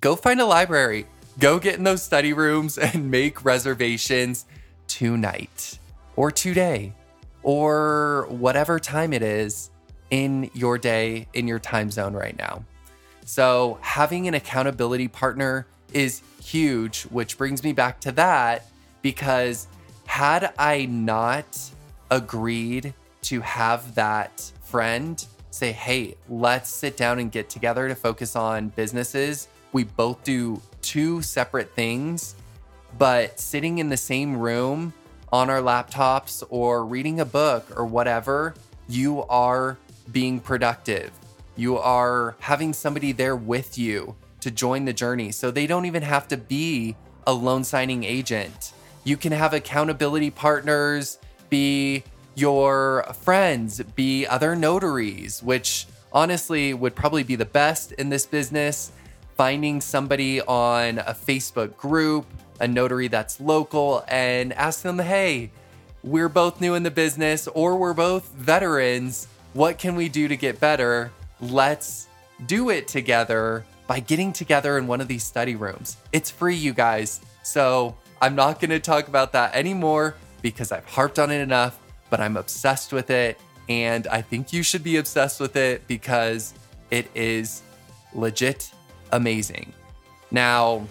go 0.00 0.16
find 0.16 0.40
a 0.40 0.46
library, 0.46 1.06
go 1.38 1.58
get 1.58 1.76
in 1.76 1.84
those 1.84 2.02
study 2.02 2.32
rooms 2.32 2.78
and 2.78 3.10
make 3.10 3.44
reservations 3.44 4.46
tonight 4.88 5.78
or 6.16 6.30
today 6.30 6.92
or 7.42 8.26
whatever 8.28 8.80
time 8.80 9.12
it 9.12 9.22
is 9.22 9.70
in 10.10 10.50
your 10.54 10.78
day, 10.78 11.28
in 11.34 11.46
your 11.46 11.58
time 11.58 11.90
zone 11.90 12.14
right 12.14 12.36
now. 12.36 12.64
So, 13.26 13.78
having 13.80 14.28
an 14.28 14.34
accountability 14.34 15.08
partner 15.08 15.66
is 15.92 16.22
huge, 16.40 17.02
which 17.02 17.36
brings 17.36 17.64
me 17.64 17.72
back 17.72 17.98
to 18.02 18.12
that 18.12 18.66
because 19.02 19.66
had 20.06 20.54
I 20.56 20.86
not 20.86 21.58
agreed 22.08 22.94
to 23.22 23.40
have 23.40 23.96
that 23.96 24.52
friend 24.62 25.24
say, 25.50 25.72
hey, 25.72 26.14
let's 26.28 26.70
sit 26.70 26.96
down 26.96 27.18
and 27.18 27.32
get 27.32 27.50
together 27.50 27.88
to 27.88 27.96
focus 27.96 28.36
on 28.36 28.68
businesses, 28.68 29.48
we 29.72 29.82
both 29.82 30.22
do 30.22 30.62
two 30.80 31.20
separate 31.20 31.74
things, 31.74 32.36
but 32.96 33.40
sitting 33.40 33.78
in 33.78 33.88
the 33.88 33.96
same 33.96 34.36
room 34.36 34.92
on 35.32 35.50
our 35.50 35.60
laptops 35.60 36.44
or 36.48 36.84
reading 36.84 37.18
a 37.18 37.24
book 37.24 37.76
or 37.76 37.86
whatever, 37.86 38.54
you 38.88 39.24
are 39.24 39.76
being 40.12 40.38
productive. 40.38 41.10
You 41.56 41.78
are 41.78 42.36
having 42.40 42.72
somebody 42.72 43.12
there 43.12 43.34
with 43.34 43.78
you 43.78 44.14
to 44.40 44.50
join 44.50 44.84
the 44.84 44.92
journey. 44.92 45.32
So 45.32 45.50
they 45.50 45.66
don't 45.66 45.86
even 45.86 46.02
have 46.02 46.28
to 46.28 46.36
be 46.36 46.94
a 47.26 47.32
loan 47.32 47.64
signing 47.64 48.04
agent. 48.04 48.72
You 49.04 49.16
can 49.16 49.32
have 49.32 49.54
accountability 49.54 50.30
partners 50.30 51.18
be 51.48 52.04
your 52.34 53.04
friends, 53.22 53.80
be 53.94 54.26
other 54.26 54.54
notaries, 54.54 55.42
which 55.42 55.86
honestly 56.12 56.74
would 56.74 56.94
probably 56.94 57.22
be 57.22 57.36
the 57.36 57.44
best 57.46 57.92
in 57.92 58.10
this 58.10 58.26
business. 58.26 58.92
Finding 59.36 59.80
somebody 59.80 60.40
on 60.42 60.98
a 60.98 61.14
Facebook 61.14 61.76
group, 61.76 62.26
a 62.60 62.68
notary 62.68 63.08
that's 63.08 63.40
local, 63.40 64.04
and 64.08 64.52
ask 64.54 64.82
them, 64.82 64.98
hey, 64.98 65.50
we're 66.02 66.28
both 66.28 66.60
new 66.60 66.74
in 66.74 66.82
the 66.82 66.90
business 66.90 67.48
or 67.48 67.76
we're 67.76 67.94
both 67.94 68.28
veterans. 68.32 69.28
What 69.52 69.78
can 69.78 69.96
we 69.96 70.08
do 70.08 70.28
to 70.28 70.36
get 70.36 70.60
better? 70.60 71.10
Let's 71.40 72.08
do 72.46 72.70
it 72.70 72.88
together 72.88 73.64
by 73.86 74.00
getting 74.00 74.32
together 74.32 74.78
in 74.78 74.86
one 74.86 75.00
of 75.00 75.08
these 75.08 75.24
study 75.24 75.54
rooms. 75.54 75.96
It's 76.12 76.30
free, 76.30 76.56
you 76.56 76.72
guys. 76.72 77.20
So 77.42 77.96
I'm 78.20 78.34
not 78.34 78.60
going 78.60 78.70
to 78.70 78.80
talk 78.80 79.08
about 79.08 79.32
that 79.32 79.54
anymore 79.54 80.16
because 80.42 80.72
I've 80.72 80.84
harped 80.86 81.18
on 81.18 81.30
it 81.30 81.40
enough, 81.40 81.78
but 82.10 82.20
I'm 82.20 82.36
obsessed 82.36 82.92
with 82.92 83.10
it. 83.10 83.38
And 83.68 84.06
I 84.06 84.22
think 84.22 84.52
you 84.52 84.62
should 84.62 84.82
be 84.82 84.96
obsessed 84.96 85.40
with 85.40 85.56
it 85.56 85.86
because 85.86 86.54
it 86.90 87.10
is 87.14 87.62
legit 88.14 88.70
amazing. 89.12 89.72
Now, 90.30 90.86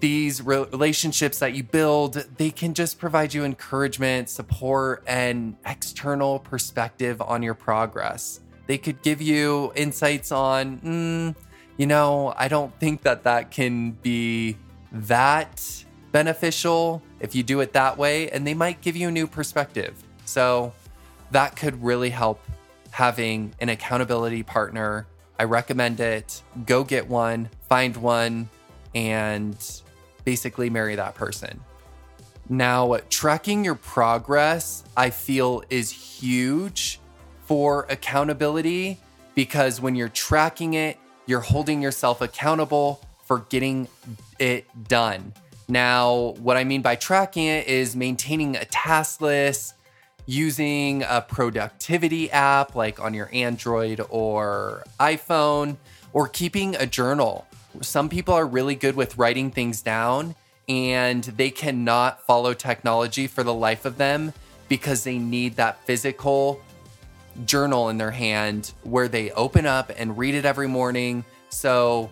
these 0.00 0.42
relationships 0.42 1.38
that 1.38 1.54
you 1.54 1.62
build, 1.62 2.14
they 2.36 2.50
can 2.50 2.74
just 2.74 2.98
provide 2.98 3.32
you 3.32 3.44
encouragement, 3.44 4.28
support, 4.28 5.02
and 5.06 5.56
external 5.66 6.38
perspective 6.38 7.20
on 7.22 7.42
your 7.42 7.54
progress. 7.54 8.40
They 8.66 8.78
could 8.78 9.02
give 9.02 9.22
you 9.22 9.72
insights 9.74 10.32
on, 10.32 10.78
mm, 10.78 11.36
you 11.76 11.86
know, 11.86 12.34
I 12.36 12.48
don't 12.48 12.78
think 12.80 13.02
that 13.02 13.24
that 13.24 13.50
can 13.50 13.92
be 13.92 14.56
that 14.92 15.84
beneficial 16.12 17.02
if 17.20 17.34
you 17.34 17.42
do 17.42 17.60
it 17.60 17.72
that 17.74 17.96
way, 17.96 18.30
and 18.30 18.46
they 18.46 18.54
might 18.54 18.80
give 18.80 18.96
you 18.96 19.08
a 19.08 19.12
new 19.12 19.26
perspective. 19.26 20.02
So 20.24 20.72
that 21.30 21.56
could 21.56 21.82
really 21.82 22.10
help 22.10 22.40
having 22.90 23.54
an 23.60 23.68
accountability 23.68 24.42
partner. 24.42 25.06
I 25.38 25.44
recommend 25.44 26.00
it. 26.00 26.42
Go 26.64 26.82
get 26.82 27.06
one, 27.08 27.50
find 27.68 27.96
one, 27.96 28.48
and 28.94 29.56
basically 30.24 30.70
marry 30.70 30.96
that 30.96 31.14
person. 31.14 31.60
Now, 32.48 32.98
tracking 33.10 33.64
your 33.64 33.74
progress, 33.74 34.84
I 34.96 35.10
feel, 35.10 35.62
is 35.68 35.90
huge 35.90 37.00
for 37.46 37.86
accountability 37.88 38.98
because 39.34 39.80
when 39.80 39.94
you're 39.94 40.08
tracking 40.08 40.74
it, 40.74 40.98
you're 41.26 41.40
holding 41.40 41.82
yourself 41.82 42.20
accountable 42.20 43.00
for 43.24 43.40
getting 43.48 43.88
it 44.38 44.66
done. 44.88 45.32
Now, 45.68 46.34
what 46.38 46.56
I 46.56 46.64
mean 46.64 46.82
by 46.82 46.94
tracking 46.94 47.46
it 47.46 47.66
is 47.66 47.96
maintaining 47.96 48.56
a 48.56 48.64
task 48.64 49.20
list, 49.20 49.74
using 50.26 51.02
a 51.02 51.20
productivity 51.20 52.30
app 52.30 52.74
like 52.74 53.00
on 53.00 53.14
your 53.14 53.28
Android 53.32 54.00
or 54.10 54.84
iPhone, 55.00 55.76
or 56.12 56.28
keeping 56.28 56.76
a 56.76 56.86
journal. 56.86 57.46
Some 57.80 58.08
people 58.08 58.34
are 58.34 58.46
really 58.46 58.74
good 58.74 58.96
with 58.96 59.18
writing 59.18 59.50
things 59.50 59.82
down 59.82 60.34
and 60.68 61.22
they 61.22 61.50
cannot 61.50 62.22
follow 62.22 62.54
technology 62.54 63.26
for 63.26 63.42
the 63.42 63.54
life 63.54 63.84
of 63.84 63.98
them 63.98 64.32
because 64.68 65.04
they 65.04 65.18
need 65.18 65.56
that 65.56 65.84
physical 65.84 66.60
journal 67.44 67.88
in 67.88 67.98
their 67.98 68.10
hand 68.10 68.72
where 68.82 69.08
they 69.08 69.30
open 69.32 69.66
up 69.66 69.92
and 69.96 70.16
read 70.16 70.34
it 70.34 70.44
every 70.44 70.68
morning. 70.68 71.24
So, 71.48 72.10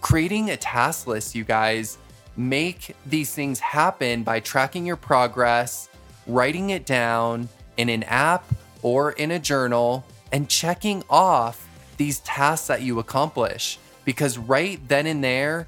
creating 0.00 0.50
a 0.50 0.56
task 0.56 1.06
list, 1.06 1.34
you 1.34 1.44
guys, 1.44 1.98
make 2.36 2.94
these 3.06 3.34
things 3.34 3.60
happen 3.60 4.22
by 4.22 4.40
tracking 4.40 4.86
your 4.86 4.96
progress, 4.96 5.88
writing 6.26 6.70
it 6.70 6.86
down 6.86 7.48
in 7.76 7.88
an 7.88 8.02
app 8.04 8.44
or 8.82 9.12
in 9.12 9.30
a 9.30 9.38
journal, 9.38 10.04
and 10.32 10.48
checking 10.48 11.02
off 11.10 11.68
these 11.96 12.20
tasks 12.20 12.68
that 12.68 12.82
you 12.82 12.98
accomplish. 12.98 13.78
Because 14.04 14.38
right 14.38 14.80
then 14.88 15.06
and 15.06 15.22
there, 15.22 15.66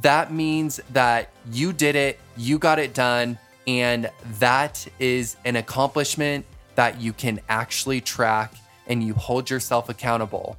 that 0.00 0.32
means 0.32 0.80
that 0.92 1.30
you 1.52 1.72
did 1.72 1.96
it, 1.96 2.18
you 2.36 2.58
got 2.58 2.78
it 2.78 2.94
done, 2.94 3.38
and 3.66 4.10
that 4.38 4.86
is 4.98 5.36
an 5.44 5.56
accomplishment 5.56 6.46
that 6.76 7.00
you 7.00 7.12
can 7.12 7.40
actually 7.48 8.00
track 8.00 8.54
and 8.86 9.02
you 9.02 9.14
hold 9.14 9.50
yourself 9.50 9.88
accountable. 9.88 10.56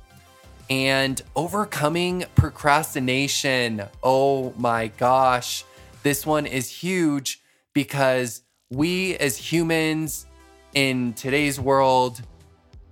And 0.70 1.22
overcoming 1.36 2.26
procrastination. 2.36 3.84
Oh 4.04 4.54
my 4.58 4.88
gosh. 4.88 5.64
This 6.04 6.26
one 6.26 6.46
is 6.46 6.70
huge 6.70 7.42
because 7.74 8.42
we 8.70 9.16
as 9.16 9.38
humans 9.38 10.26
in 10.74 11.14
today's 11.14 11.60
world, 11.60 12.22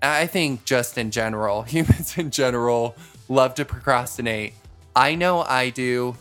I 0.02 0.28
think 0.28 0.64
just 0.64 0.98
in 0.98 1.12
general, 1.12 1.62
humans 1.76 2.18
in 2.18 2.32
general 2.32 2.96
love 3.28 3.56
to 3.56 3.66
procrastinate. 3.66 4.54
I 4.96 5.16
know 5.16 5.42
I 5.42 5.70
do. 5.72 6.16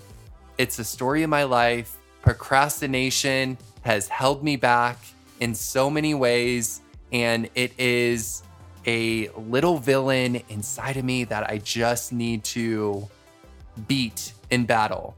It's 0.58 0.78
a 0.78 0.84
story 0.84 1.22
of 1.22 1.30
my 1.30 1.44
life. 1.44 1.96
Procrastination 2.22 3.58
has 3.82 4.08
held 4.08 4.42
me 4.42 4.56
back 4.56 4.98
in 5.40 5.54
so 5.54 5.90
many 5.90 6.14
ways 6.14 6.80
and 7.14 7.48
it 7.54 7.72
is 7.78 8.42
a 8.86 9.28
little 9.28 9.78
villain 9.78 10.42
inside 10.48 10.96
of 10.96 11.04
me 11.04 11.24
that 11.24 11.48
I 11.48 11.58
just 11.58 12.12
need 12.12 12.42
to 12.44 13.08
beat 13.86 14.32
in 14.50 14.66
battle. 14.66 15.16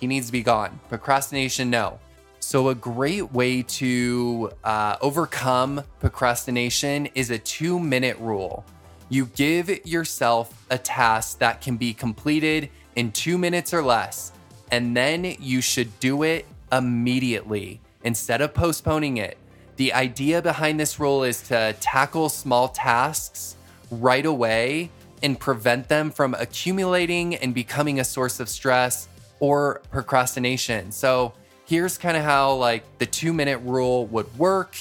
He 0.00 0.08
needs 0.08 0.26
to 0.26 0.32
be 0.32 0.42
gone. 0.42 0.78
Procrastination, 0.88 1.70
no. 1.70 2.00
So, 2.40 2.68
a 2.70 2.74
great 2.74 3.32
way 3.32 3.62
to 3.62 4.50
uh, 4.64 4.96
overcome 5.00 5.82
procrastination 6.00 7.06
is 7.14 7.30
a 7.30 7.38
two 7.38 7.78
minute 7.78 8.18
rule. 8.18 8.64
You 9.08 9.26
give 9.26 9.86
yourself 9.86 10.66
a 10.70 10.78
task 10.78 11.38
that 11.38 11.60
can 11.60 11.76
be 11.76 11.94
completed 11.94 12.68
in 12.96 13.12
two 13.12 13.38
minutes 13.38 13.72
or 13.72 13.82
less, 13.82 14.32
and 14.70 14.96
then 14.96 15.36
you 15.40 15.60
should 15.60 15.98
do 16.00 16.22
it 16.24 16.46
immediately 16.72 17.80
instead 18.02 18.40
of 18.40 18.54
postponing 18.54 19.18
it 19.18 19.38
The 19.78 19.92
idea 19.92 20.42
behind 20.42 20.80
this 20.80 20.98
rule 20.98 21.22
is 21.22 21.40
to 21.42 21.72
tackle 21.78 22.28
small 22.30 22.66
tasks 22.66 23.54
right 23.92 24.26
away 24.26 24.90
and 25.22 25.38
prevent 25.38 25.88
them 25.88 26.10
from 26.10 26.34
accumulating 26.34 27.36
and 27.36 27.54
becoming 27.54 28.00
a 28.00 28.04
source 28.04 28.40
of 28.40 28.48
stress 28.48 29.06
or 29.38 29.80
procrastination. 29.92 30.90
So, 30.90 31.32
here's 31.64 31.96
kind 31.96 32.16
of 32.16 32.24
how 32.24 32.54
like 32.54 32.82
the 32.98 33.06
2 33.06 33.32
minute 33.32 33.58
rule 33.58 34.06
would 34.06 34.36
work. 34.36 34.76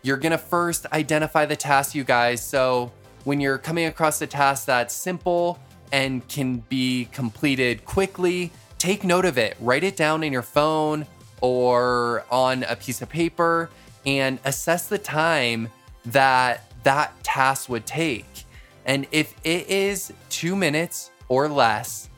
You're 0.00 0.16
going 0.16 0.32
to 0.32 0.38
first 0.38 0.86
identify 0.94 1.44
the 1.44 1.56
task 1.56 1.94
you 1.94 2.02
guys. 2.02 2.42
So, 2.42 2.90
when 3.24 3.40
you're 3.40 3.58
coming 3.58 3.84
across 3.84 4.22
a 4.22 4.26
task 4.26 4.64
that's 4.64 4.94
simple 4.94 5.58
and 5.92 6.26
can 6.26 6.60
be 6.70 7.10
completed 7.12 7.84
quickly, 7.84 8.50
take 8.78 9.04
note 9.04 9.26
of 9.26 9.36
it. 9.36 9.58
Write 9.60 9.84
it 9.84 9.94
down 9.94 10.22
in 10.22 10.32
your 10.32 10.40
phone 10.40 11.06
or 11.42 12.24
on 12.30 12.62
a 12.62 12.76
piece 12.76 13.02
of 13.02 13.10
paper 13.10 13.68
and 14.06 14.38
assess 14.44 14.88
the 14.88 14.98
time 14.98 15.68
that 16.06 16.70
that 16.84 17.12
task 17.22 17.68
would 17.68 17.86
take. 17.86 18.44
And 18.86 19.06
if 19.12 19.34
it 19.44 19.68
is 19.68 20.12
two 20.30 20.56
minutes 20.56 21.10
or 21.28 21.48
less, 21.48 22.08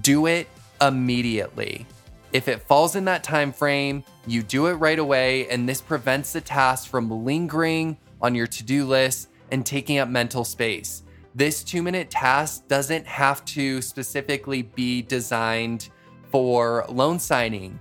do 0.00 0.26
it 0.26 0.48
immediately. 0.80 1.86
If 2.32 2.48
it 2.48 2.62
falls 2.62 2.96
in 2.96 3.04
that 3.04 3.22
time 3.22 3.52
frame, 3.52 4.02
you 4.26 4.42
do 4.42 4.66
it 4.66 4.74
right 4.74 4.98
away, 4.98 5.48
and 5.48 5.68
this 5.68 5.80
prevents 5.80 6.32
the 6.32 6.40
task 6.40 6.88
from 6.88 7.24
lingering 7.24 7.96
on 8.20 8.34
your 8.34 8.46
to 8.46 8.64
do 8.64 8.86
list 8.86 9.28
and 9.50 9.64
taking 9.64 9.98
up 9.98 10.08
mental 10.08 10.44
space. 10.44 11.02
This 11.34 11.62
two 11.62 11.82
minute 11.82 12.10
task 12.10 12.66
doesn't 12.68 13.06
have 13.06 13.44
to 13.46 13.82
specifically 13.82 14.62
be 14.62 15.02
designed 15.02 15.90
for 16.30 16.86
loan 16.88 17.18
signing. 17.18 17.78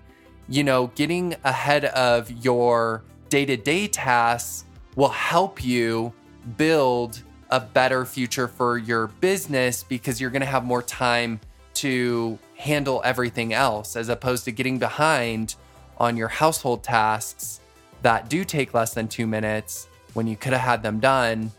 You 0.49 0.63
know, 0.63 0.87
getting 0.95 1.35
ahead 1.43 1.85
of 1.85 2.29
your 2.43 3.03
day 3.33 3.45
to 3.47 3.57
day 3.57 3.87
tasks 3.87 4.63
will 4.95 5.09
help 5.09 5.63
you 5.65 6.13
build 6.55 7.23
a 7.49 7.59
better 7.59 8.05
future 8.05 8.47
for 8.47 8.77
your 8.77 9.07
business 9.07 9.81
because 9.81 10.21
you're 10.21 10.29
going 10.29 10.39
to 10.39 10.45
have 10.45 10.63
more 10.63 10.83
time 10.83 11.39
to 11.73 12.37
handle 12.55 13.01
everything 13.03 13.51
else 13.51 13.95
as 13.95 14.09
opposed 14.09 14.45
to 14.45 14.51
getting 14.51 14.77
behind 14.77 15.55
on 15.97 16.15
your 16.15 16.27
household 16.27 16.83
tasks 16.83 17.59
that 18.03 18.29
do 18.29 18.45
take 18.45 18.75
less 18.75 18.93
than 18.93 19.07
two 19.07 19.25
minutes 19.25 19.87
when 20.13 20.27
you 20.27 20.35
could 20.35 20.53
have 20.53 20.61
had 20.61 20.83
them 20.83 20.99
done. 20.99 21.51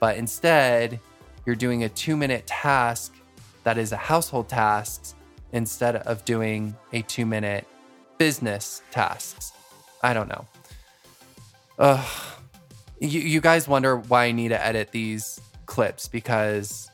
But 0.00 0.16
instead, 0.16 0.98
you're 1.44 1.56
doing 1.56 1.84
a 1.84 1.90
two 1.90 2.16
minute 2.16 2.46
task 2.46 3.14
that 3.64 3.76
is 3.76 3.92
a 3.92 3.98
household 3.98 4.48
task 4.48 5.14
instead 5.52 5.96
of 5.96 6.24
doing 6.24 6.74
a 6.94 7.02
two 7.02 7.26
minute 7.26 7.66
business 8.16 8.80
task. 8.90 9.52
I 10.02 10.14
don't 10.14 10.28
know. 10.28 10.46
Ugh. 11.78 12.06
You, 13.00 13.20
you 13.20 13.40
guys 13.40 13.68
wonder 13.68 13.96
why 13.96 14.24
I 14.24 14.32
need 14.32 14.48
to 14.48 14.64
edit 14.64 14.90
these 14.90 15.40
clips 15.66 16.08
because 16.08 16.90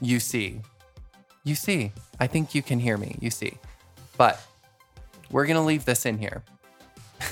you 0.00 0.20
see. 0.20 0.60
You 1.44 1.54
see. 1.54 1.92
I 2.20 2.26
think 2.26 2.54
you 2.54 2.62
can 2.62 2.78
hear 2.78 2.96
me. 2.96 3.16
You 3.20 3.30
see. 3.30 3.58
But 4.16 4.40
we're 5.30 5.46
going 5.46 5.56
to 5.56 5.62
leave 5.62 5.84
this 5.84 6.06
in 6.06 6.18
here. 6.18 6.42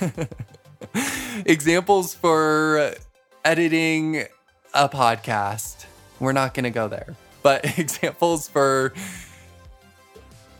Examples 1.46 2.14
for 2.14 2.94
editing 3.44 4.24
a 4.74 4.88
podcast. 4.88 5.86
We're 6.18 6.32
not 6.32 6.54
going 6.54 6.64
to 6.64 6.70
go 6.70 6.88
there. 6.88 7.14
But 7.42 7.78
examples 7.78 8.48
for 8.48 8.94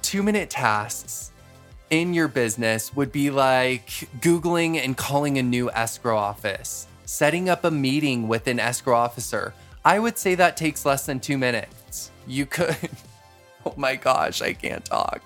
two 0.02 0.22
minute 0.22 0.50
tasks 0.50 1.31
in 1.92 2.14
your 2.14 2.26
business 2.26 2.96
would 2.96 3.12
be 3.12 3.30
like 3.30 3.86
Googling 4.20 4.82
and 4.82 4.96
calling 4.96 5.36
a 5.36 5.42
new 5.42 5.70
escrow 5.70 6.16
office, 6.16 6.86
setting 7.04 7.50
up 7.50 7.64
a 7.64 7.70
meeting 7.70 8.28
with 8.28 8.46
an 8.46 8.58
escrow 8.58 8.96
officer. 8.96 9.52
I 9.84 9.98
would 9.98 10.16
say 10.16 10.34
that 10.36 10.56
takes 10.56 10.86
less 10.86 11.04
than 11.04 11.20
two 11.20 11.36
minutes. 11.36 12.10
You 12.26 12.46
could, 12.46 12.88
oh 13.66 13.74
my 13.76 13.96
gosh, 13.96 14.40
I 14.40 14.54
can't 14.54 14.82
talk. 14.82 15.20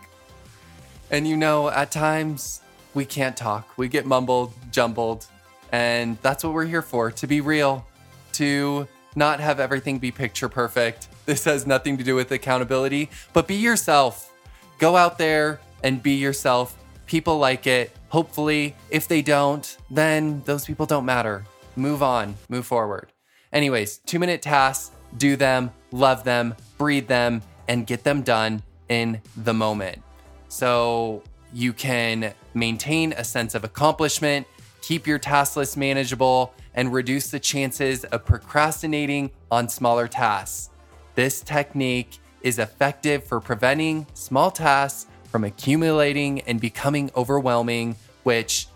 And 1.08 1.28
you 1.28 1.36
know, 1.36 1.70
at 1.70 1.92
times 1.92 2.62
we 2.94 3.04
can't 3.04 3.36
talk. 3.36 3.78
We 3.78 3.86
get 3.86 4.04
mumbled, 4.04 4.52
jumbled, 4.72 5.24
and 5.70 6.18
that's 6.20 6.42
what 6.42 6.52
we're 6.52 6.64
here 6.64 6.82
for 6.82 7.12
to 7.12 7.26
be 7.28 7.40
real, 7.40 7.86
to 8.32 8.88
not 9.14 9.38
have 9.38 9.60
everything 9.60 10.00
be 10.00 10.10
picture 10.10 10.48
perfect. 10.48 11.08
This 11.26 11.44
has 11.44 11.66
nothing 11.66 11.96
to 11.98 12.04
do 12.04 12.14
with 12.14 12.30
accountability, 12.30 13.10
but 13.32 13.48
be 13.48 13.56
yourself. 13.56 14.32
Go 14.78 14.94
out 14.94 15.18
there, 15.18 15.58
and 15.82 16.02
be 16.02 16.14
yourself. 16.14 16.76
People 17.06 17.38
like 17.38 17.66
it. 17.66 17.92
Hopefully, 18.08 18.74
if 18.90 19.06
they 19.08 19.22
don't, 19.22 19.76
then 19.90 20.42
those 20.44 20.64
people 20.64 20.86
don't 20.86 21.04
matter. 21.04 21.44
Move 21.76 22.02
on, 22.02 22.36
move 22.48 22.66
forward. 22.66 23.12
Anyways, 23.52 23.98
two 23.98 24.18
minute 24.18 24.42
tasks, 24.42 24.90
do 25.16 25.36
them, 25.36 25.70
love 25.92 26.24
them, 26.24 26.54
breathe 26.78 27.06
them, 27.06 27.42
and 27.68 27.86
get 27.86 28.04
them 28.04 28.22
done 28.22 28.62
in 28.88 29.20
the 29.36 29.54
moment. 29.54 30.02
So 30.48 31.22
you 31.52 31.72
can 31.72 32.34
maintain 32.54 33.12
a 33.12 33.24
sense 33.24 33.54
of 33.54 33.64
accomplishment, 33.64 34.46
keep 34.82 35.06
your 35.06 35.18
task 35.18 35.56
list 35.56 35.76
manageable, 35.76 36.54
and 36.74 36.92
reduce 36.92 37.30
the 37.30 37.40
chances 37.40 38.04
of 38.04 38.24
procrastinating 38.24 39.30
on 39.50 39.68
smaller 39.68 40.08
tasks. 40.08 40.70
This 41.14 41.40
technique 41.40 42.18
is 42.42 42.58
effective 42.58 43.24
for 43.24 43.40
preventing 43.40 44.06
small 44.14 44.50
tasks 44.50 45.06
from 45.26 45.44
accumulating 45.44 46.40
and 46.42 46.60
becoming 46.60 47.10
overwhelming, 47.16 47.96
which 48.22 48.66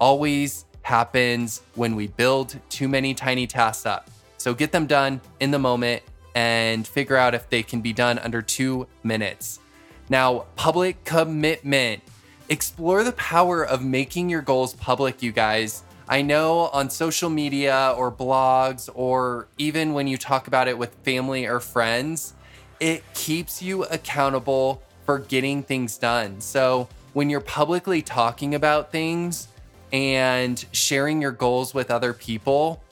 always 0.00 0.64
happens 0.82 1.62
when 1.74 1.94
we 1.94 2.06
build 2.06 2.58
too 2.70 2.88
many 2.88 3.14
tiny 3.14 3.46
tasks 3.46 3.86
up. 3.86 4.10
So 4.38 4.54
get 4.54 4.72
them 4.72 4.86
done 4.86 5.20
in 5.40 5.50
the 5.50 5.58
moment 5.58 6.02
and 6.34 6.86
figure 6.86 7.16
out 7.16 7.34
if 7.34 7.50
they 7.50 7.62
can 7.62 7.80
be 7.80 7.92
done 7.92 8.18
under 8.18 8.40
two 8.40 8.86
minutes. 9.02 9.60
Now, 10.08 10.46
public 10.56 11.04
commitment. 11.04 12.02
Explore 12.48 13.04
the 13.04 13.12
power 13.12 13.62
of 13.62 13.84
making 13.84 14.30
your 14.30 14.40
goals 14.40 14.72
public, 14.72 15.22
you 15.22 15.32
guys. 15.32 15.82
I 16.08 16.22
know 16.22 16.68
on 16.68 16.88
social 16.88 17.28
media 17.28 17.92
or 17.94 18.10
blogs, 18.10 18.88
or 18.94 19.48
even 19.58 19.92
when 19.92 20.06
you 20.06 20.16
talk 20.16 20.46
about 20.46 20.66
it 20.66 20.78
with 20.78 20.94
family 21.02 21.44
or 21.44 21.60
friends, 21.60 22.32
it 22.80 23.02
keeps 23.12 23.60
you 23.60 23.84
accountable 23.84 24.82
for 25.08 25.20
getting 25.20 25.62
things 25.62 25.96
done. 25.96 26.38
So 26.38 26.86
when 27.14 27.30
you're 27.30 27.40
publicly 27.40 28.02
talking 28.02 28.54
about 28.54 28.92
things 28.92 29.48
and 29.90 30.62
sharing 30.72 31.22
your 31.22 31.30
goals 31.30 31.72
with 31.72 31.90
other 31.90 32.12
people, 32.12 32.82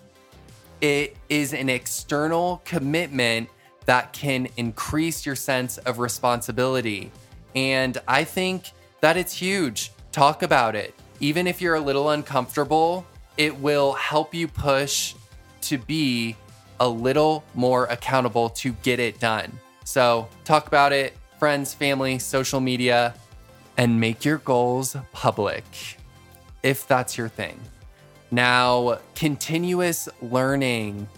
it 0.81 1.15
is 1.29 1.53
an 1.53 1.69
external 1.69 2.63
commitment 2.65 3.51
that 3.85 4.15
can 4.15 4.49
increase 4.57 5.27
your 5.27 5.35
sense 5.35 5.77
of 5.77 5.99
responsibility. 5.99 7.11
And 7.55 7.99
I 8.09 8.25
think 8.25 8.71
that 9.03 9.19
it's 9.19 9.35
huge. 9.35 9.93
Talk 10.11 10.43
about 10.43 10.75
it. 10.75 10.95
Even 11.21 11.47
if 11.47 11.61
you're 11.61 11.75
a 11.75 11.81
little 11.81 12.09
uncomfortable, 12.09 13.05
it 13.37 13.55
will 13.61 13.93
help 13.93 14.33
you 14.33 14.49
push 14.49 15.15
to 15.61 15.77
be 15.77 16.35
a 16.81 16.89
little 16.89 17.45
more 17.55 17.85
accountable 17.89 18.49
to 18.49 18.73
get 18.83 19.01
it 19.01 19.21
done. 19.21 19.53
So, 19.85 20.29
talk 20.45 20.67
about 20.67 20.95
it, 20.95 21.15
friends, 21.39 21.75
family, 21.75 22.19
social 22.19 22.61
media, 22.61 23.15
and 23.77 24.01
make 24.01 24.25
your 24.25 24.39
goals 24.39 24.97
public 25.13 25.65
if 26.63 26.87
that's 26.89 27.19
your 27.19 27.29
thing. 27.29 27.61
Now, 28.31 28.99
continuous 29.15 30.09
learning. 30.21 31.09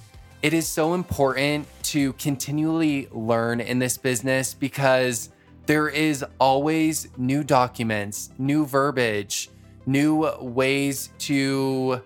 It 0.42 0.52
is 0.52 0.68
so 0.68 0.94
important 0.94 1.66
to 1.84 2.12
continually 2.14 3.08
learn 3.10 3.60
in 3.60 3.78
this 3.78 3.96
business 3.96 4.54
because 4.54 5.30
there 5.66 5.88
is 5.88 6.24
always 6.38 7.08
new 7.16 7.42
documents, 7.42 8.30
new 8.38 8.64
verbiage, 8.66 9.50
new 9.86 10.30
ways 10.40 11.10
to 11.18 12.02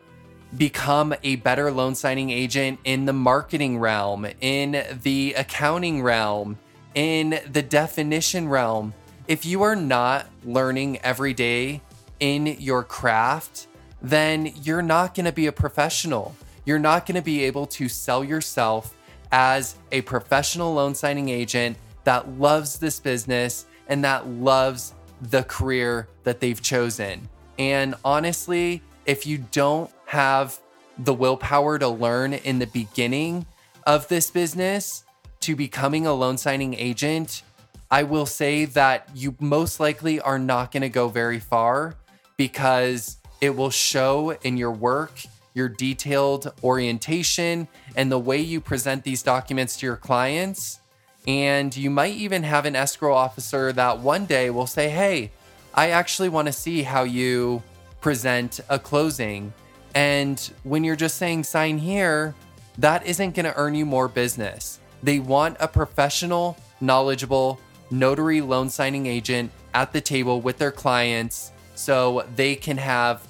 become 0.56 1.14
a 1.22 1.36
better 1.36 1.70
loan 1.70 1.94
signing 1.94 2.30
agent 2.30 2.78
in 2.84 3.04
the 3.04 3.12
marketing 3.12 3.78
realm, 3.78 4.26
in 4.40 4.84
the 5.02 5.34
accounting 5.36 6.02
realm, 6.02 6.58
in 6.94 7.40
the 7.50 7.62
definition 7.62 8.48
realm. 8.48 8.94
If 9.28 9.44
you 9.44 9.62
are 9.62 9.76
not 9.76 10.26
learning 10.44 10.98
every 10.98 11.34
day 11.34 11.80
in 12.20 12.46
your 12.46 12.82
craft, 12.82 13.66
then 14.00 14.52
you're 14.62 14.82
not 14.82 15.14
going 15.14 15.26
to 15.26 15.32
be 15.32 15.46
a 15.46 15.52
professional. 15.52 16.34
You're 16.64 16.78
not 16.78 17.06
going 17.06 17.16
to 17.16 17.22
be 17.22 17.44
able 17.44 17.66
to 17.66 17.88
sell 17.88 18.24
yourself 18.24 18.94
as 19.30 19.76
a 19.90 20.02
professional 20.02 20.74
loan 20.74 20.94
signing 20.94 21.28
agent 21.28 21.76
that 22.04 22.38
loves 22.38 22.78
this 22.78 23.00
business 23.00 23.66
and 23.88 24.04
that 24.04 24.28
loves 24.28 24.94
the 25.20 25.42
career 25.44 26.08
that 26.24 26.40
they've 26.40 26.60
chosen. 26.60 27.28
And 27.58 27.94
honestly, 28.04 28.82
if 29.06 29.26
you 29.26 29.38
don't 29.50 29.90
have 30.06 30.58
the 30.98 31.14
willpower 31.14 31.78
to 31.78 31.88
learn 31.88 32.34
in 32.34 32.58
the 32.58 32.66
beginning 32.66 33.46
of 33.86 34.08
this 34.08 34.30
business, 34.30 35.04
to 35.42 35.56
becoming 35.56 36.06
a 36.06 36.12
loan 36.14 36.38
signing 36.38 36.74
agent, 36.74 37.42
I 37.90 38.04
will 38.04 38.26
say 38.26 38.64
that 38.66 39.08
you 39.14 39.36
most 39.38 39.80
likely 39.80 40.20
are 40.20 40.38
not 40.38 40.72
going 40.72 40.82
to 40.82 40.88
go 40.88 41.08
very 41.08 41.38
far 41.38 41.94
because 42.36 43.18
it 43.40 43.56
will 43.56 43.70
show 43.70 44.30
in 44.42 44.56
your 44.56 44.72
work 44.72 45.12
your 45.54 45.68
detailed 45.68 46.52
orientation, 46.62 47.68
and 47.96 48.10
the 48.10 48.18
way 48.18 48.38
you 48.38 48.60
present 48.60 49.04
these 49.04 49.22
documents 49.22 49.76
to 49.78 49.86
your 49.86 49.96
clients. 49.96 50.80
And 51.26 51.76
you 51.76 51.90
might 51.90 52.14
even 52.14 52.42
have 52.42 52.64
an 52.64 52.74
escrow 52.74 53.14
officer 53.14 53.72
that 53.72 54.00
one 54.00 54.26
day 54.26 54.50
will 54.50 54.66
say, 54.66 54.88
Hey, 54.88 55.30
I 55.74 55.90
actually 55.90 56.28
want 56.28 56.46
to 56.46 56.52
see 56.52 56.82
how 56.82 57.04
you 57.04 57.62
present 58.00 58.60
a 58.68 58.78
closing. 58.78 59.52
And 59.94 60.38
when 60.64 60.84
you're 60.84 60.96
just 60.96 61.18
saying 61.18 61.44
sign 61.44 61.78
here, 61.78 62.34
that 62.78 63.06
isn't 63.06 63.34
going 63.34 63.44
to 63.44 63.56
earn 63.56 63.74
you 63.74 63.86
more 63.86 64.08
business. 64.08 64.80
They 65.02 65.18
want 65.18 65.56
a 65.60 65.68
professional, 65.68 66.56
knowledgeable 66.80 67.60
notary 67.90 68.40
loan 68.40 68.70
signing 68.70 69.06
agent 69.06 69.50
at 69.74 69.92
the 69.92 70.00
table 70.00 70.40
with 70.40 70.58
their 70.58 70.72
clients 70.72 71.52
so 71.74 72.26
they 72.36 72.54
can 72.54 72.78
have 72.78 73.26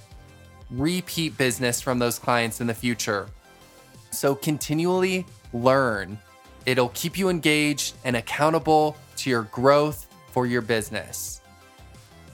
repeat 0.71 1.37
business 1.37 1.81
from 1.81 1.99
those 1.99 2.19
clients 2.19 2.61
in 2.61 2.67
the 2.67 2.75
future. 2.75 3.29
So 4.11 4.35
continually 4.35 5.27
learn. 5.53 6.19
It'll 6.67 6.91
keep 6.91 7.19
you 7.19 7.29
engaged 7.29 7.95
and 8.05 8.17
accountable 8.17 8.97
to 9.17 9.31
your 9.31 9.43
growth 9.45 10.07
for 10.31 10.47
your 10.47 10.63
business. 10.63 11.41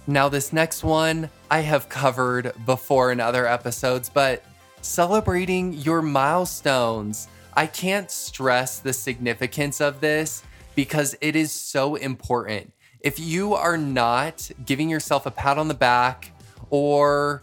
Now, 0.07 0.29
this 0.29 0.53
next 0.53 0.85
one 0.85 1.29
I 1.51 1.61
have 1.61 1.89
covered 1.89 2.53
before 2.65 3.13
in 3.13 3.21
other 3.21 3.47
episodes, 3.47 4.09
but 4.09 4.43
celebrating 4.81 5.73
your 5.75 6.03
milestones. 6.03 7.29
I 7.59 7.67
can't 7.67 8.09
stress 8.09 8.79
the 8.79 8.93
significance 8.93 9.81
of 9.81 10.01
this 10.01 10.45
because 10.77 11.17
it 11.21 11.35
is 11.35 11.51
so 11.51 11.97
important. 11.97 12.73
If 13.01 13.19
you 13.19 13.55
are 13.55 13.77
not 13.77 14.49
giving 14.65 14.89
yourself 14.89 15.27
a 15.27 15.33
pat 15.33 15.59
on 15.59 15.67
the 15.67 15.75
back 15.75 16.31
or 16.71 17.43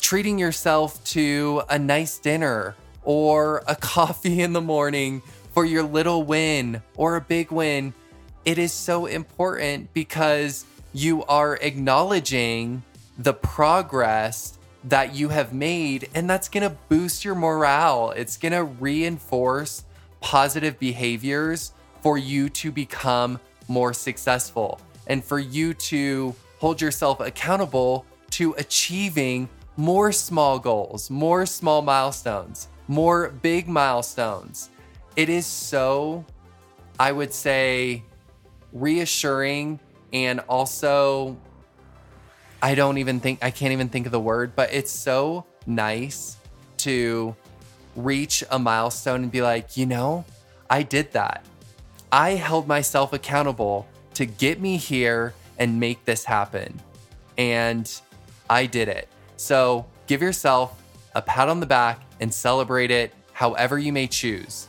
treating 0.00 0.40
yourself 0.40 1.04
to 1.12 1.62
a 1.70 1.78
nice 1.78 2.18
dinner 2.18 2.74
or 3.04 3.62
a 3.68 3.76
coffee 3.80 4.42
in 4.42 4.52
the 4.52 4.60
morning 4.60 5.22
for 5.52 5.64
your 5.64 5.84
little 5.84 6.24
win 6.24 6.82
or 6.96 7.14
a 7.14 7.20
big 7.20 7.52
win, 7.52 7.94
it 8.44 8.58
is 8.58 8.72
so 8.72 9.06
important 9.06 9.94
because 9.94 10.64
you 10.92 11.22
are 11.26 11.54
acknowledging 11.62 12.82
the 13.16 13.32
progress 13.32 14.55
that 14.86 15.14
you 15.14 15.28
have 15.28 15.52
made, 15.52 16.08
and 16.14 16.30
that's 16.30 16.48
gonna 16.48 16.76
boost 16.88 17.24
your 17.24 17.34
morale. 17.34 18.12
It's 18.12 18.36
gonna 18.36 18.64
reinforce 18.64 19.84
positive 20.20 20.78
behaviors 20.78 21.72
for 22.02 22.16
you 22.16 22.48
to 22.50 22.70
become 22.70 23.40
more 23.68 23.92
successful 23.92 24.80
and 25.08 25.24
for 25.24 25.38
you 25.38 25.74
to 25.74 26.34
hold 26.58 26.80
yourself 26.80 27.20
accountable 27.20 28.06
to 28.30 28.54
achieving 28.54 29.48
more 29.76 30.12
small 30.12 30.58
goals, 30.58 31.10
more 31.10 31.46
small 31.46 31.82
milestones, 31.82 32.68
more 32.88 33.30
big 33.42 33.68
milestones. 33.68 34.70
It 35.16 35.28
is 35.28 35.46
so, 35.46 36.24
I 36.98 37.12
would 37.12 37.32
say, 37.32 38.04
reassuring 38.72 39.80
and 40.12 40.40
also 40.48 41.36
I 42.62 42.74
don't 42.74 42.98
even 42.98 43.20
think 43.20 43.40
I 43.42 43.50
can't 43.50 43.72
even 43.72 43.88
think 43.88 44.06
of 44.06 44.12
the 44.12 44.20
word, 44.20 44.56
but 44.56 44.72
it's 44.72 44.90
so 44.90 45.44
nice 45.66 46.36
to 46.78 47.34
reach 47.94 48.44
a 48.50 48.58
milestone 48.58 49.22
and 49.24 49.32
be 49.32 49.42
like, 49.42 49.76
you 49.76 49.86
know, 49.86 50.24
I 50.68 50.82
did 50.82 51.12
that. 51.12 51.44
I 52.12 52.30
held 52.30 52.66
myself 52.66 53.12
accountable 53.12 53.86
to 54.14 54.26
get 54.26 54.60
me 54.60 54.76
here 54.76 55.34
and 55.58 55.80
make 55.80 56.04
this 56.04 56.24
happen. 56.24 56.80
And 57.36 57.90
I 58.48 58.66
did 58.66 58.88
it. 58.88 59.08
So 59.36 59.86
give 60.06 60.22
yourself 60.22 60.82
a 61.14 61.22
pat 61.22 61.48
on 61.48 61.60
the 61.60 61.66
back 61.66 62.00
and 62.20 62.32
celebrate 62.32 62.90
it 62.90 63.12
however 63.32 63.78
you 63.78 63.92
may 63.92 64.06
choose. 64.06 64.68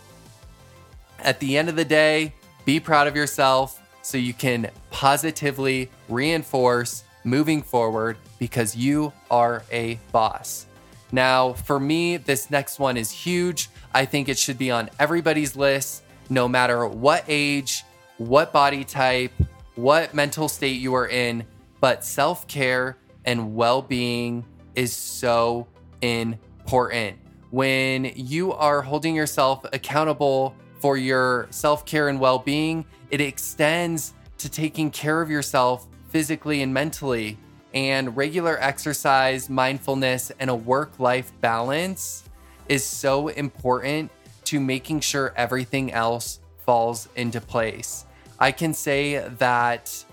At 1.19 1.39
the 1.39 1.57
end 1.57 1.69
of 1.69 1.75
the 1.75 1.85
day, 1.85 2.33
be 2.65 2.79
proud 2.79 3.07
of 3.07 3.15
yourself 3.15 3.81
so 4.01 4.17
you 4.17 4.33
can 4.33 4.69
positively 4.91 5.89
reinforce 6.09 7.03
moving 7.27 7.61
forward 7.61 8.17
because 8.39 8.75
you 8.75 9.11
are 9.29 9.63
a 9.71 9.99
boss. 10.11 10.65
Now, 11.11 11.53
for 11.53 11.79
me, 11.79 12.17
this 12.17 12.49
next 12.49 12.79
one 12.79 12.97
is 12.97 13.11
huge. 13.11 13.69
I 13.93 14.05
think 14.05 14.29
it 14.29 14.37
should 14.37 14.57
be 14.57 14.71
on 14.71 14.89
everybody's 14.99 15.55
list, 15.55 16.03
no 16.29 16.47
matter 16.47 16.85
what 16.85 17.23
age, 17.27 17.83
what 18.17 18.51
body 18.51 18.83
type, 18.83 19.31
what 19.75 20.13
mental 20.13 20.49
state 20.49 20.79
you 20.79 20.93
are 20.95 21.07
in. 21.07 21.45
But 21.79 22.03
self 22.03 22.47
care 22.47 22.97
and 23.25 23.55
well 23.55 23.81
being 23.81 24.45
is 24.75 24.93
so 24.93 25.67
important. 26.01 27.17
When 27.51 28.11
you 28.15 28.53
are 28.53 28.81
holding 28.81 29.15
yourself 29.15 29.65
accountable 29.71 30.55
for 30.79 30.97
your 30.97 31.47
self 31.51 31.85
care 31.85 32.09
and 32.09 32.19
well 32.19 32.39
being, 32.39 32.85
it 33.09 33.21
extends 33.21 34.13
to 34.39 34.49
taking 34.49 34.91
care 34.91 35.21
of 35.21 35.29
yourself 35.29 35.87
physically 36.17 36.63
and 36.63 36.73
mentally. 36.73 37.37
And 37.75 38.17
regular 38.17 38.57
exercise, 38.59 39.51
mindfulness, 39.51 40.31
and 40.39 40.49
a 40.49 40.55
work 40.55 40.99
life 40.99 41.31
balance 41.41 42.23
is 42.67 42.83
so 42.83 43.27
important 43.27 44.09
to 44.45 44.59
making 44.59 45.01
sure 45.01 45.31
everything 45.35 45.93
else 45.93 46.39
falls 46.65 47.07
into 47.15 47.39
place. 47.39 48.05
I 48.39 48.51
can 48.51 48.73
say 48.73 49.27
that 49.37 50.03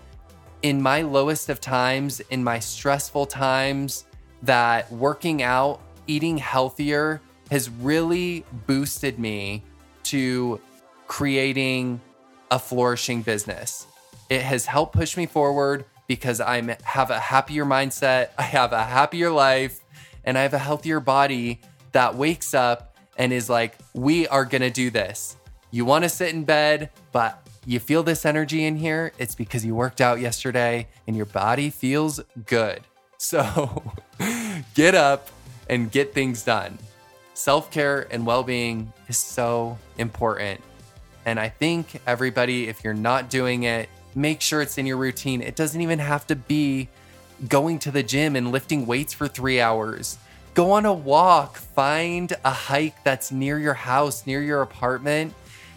in 0.60 0.82
my 0.82 1.00
lowest 1.00 1.48
of 1.48 1.58
times, 1.58 2.20
in 2.28 2.44
my 2.44 2.58
stressful 2.58 3.24
times, 3.24 4.04
that 4.42 4.92
working 4.92 5.42
out, 5.42 5.80
eating 6.06 6.36
healthier 6.36 7.22
has 7.50 7.70
really 7.70 8.44
boosted 8.66 9.18
me 9.18 9.62
to 10.02 10.60
creating 11.06 11.98
a 12.50 12.58
flourishing 12.58 13.22
business. 13.22 13.86
It 14.28 14.42
has 14.42 14.66
helped 14.66 14.94
push 14.94 15.16
me 15.16 15.24
forward 15.24 15.86
because 16.06 16.40
I 16.40 16.76
have 16.82 17.10
a 17.10 17.18
happier 17.18 17.64
mindset, 17.64 18.30
I 18.38 18.42
have 18.42 18.72
a 18.72 18.82
happier 18.82 19.30
life, 19.30 19.80
and 20.24 20.36
I 20.36 20.42
have 20.42 20.54
a 20.54 20.58
healthier 20.58 21.00
body 21.00 21.60
that 21.92 22.14
wakes 22.14 22.54
up 22.54 22.96
and 23.16 23.32
is 23.32 23.48
like, 23.48 23.76
we 23.94 24.26
are 24.28 24.44
gonna 24.44 24.70
do 24.70 24.90
this. 24.90 25.36
You 25.70 25.84
wanna 25.84 26.08
sit 26.08 26.34
in 26.34 26.44
bed, 26.44 26.90
but 27.12 27.46
you 27.66 27.80
feel 27.80 28.02
this 28.02 28.26
energy 28.26 28.64
in 28.64 28.76
here, 28.76 29.12
it's 29.18 29.34
because 29.34 29.64
you 29.64 29.74
worked 29.74 30.00
out 30.00 30.20
yesterday 30.20 30.88
and 31.06 31.16
your 31.16 31.26
body 31.26 31.70
feels 31.70 32.20
good. 32.46 32.80
So 33.16 33.82
get 34.74 34.94
up 34.94 35.30
and 35.70 35.90
get 35.90 36.12
things 36.12 36.42
done. 36.42 36.78
Self 37.32 37.70
care 37.70 38.06
and 38.10 38.26
well 38.26 38.42
being 38.42 38.92
is 39.08 39.16
so 39.16 39.78
important. 39.96 40.60
And 41.24 41.40
I 41.40 41.48
think 41.48 42.02
everybody, 42.06 42.68
if 42.68 42.84
you're 42.84 42.92
not 42.92 43.30
doing 43.30 43.62
it, 43.62 43.88
make 44.14 44.40
sure 44.40 44.60
it's 44.62 44.78
in 44.78 44.86
your 44.86 44.96
routine. 44.96 45.40
It 45.40 45.56
doesn't 45.56 45.80
even 45.80 45.98
have 45.98 46.26
to 46.28 46.36
be 46.36 46.88
going 47.48 47.78
to 47.80 47.90
the 47.90 48.02
gym 48.02 48.36
and 48.36 48.52
lifting 48.52 48.86
weights 48.86 49.12
for 49.12 49.28
three 49.28 49.60
hours. 49.60 50.18
Go 50.54 50.70
on 50.70 50.86
a 50.86 50.92
walk, 50.92 51.56
find 51.56 52.32
a 52.44 52.50
hike 52.50 53.02
that's 53.02 53.32
near 53.32 53.58
your 53.58 53.74
house, 53.74 54.26
near 54.26 54.40
your 54.40 54.62
apartment, 54.62 55.34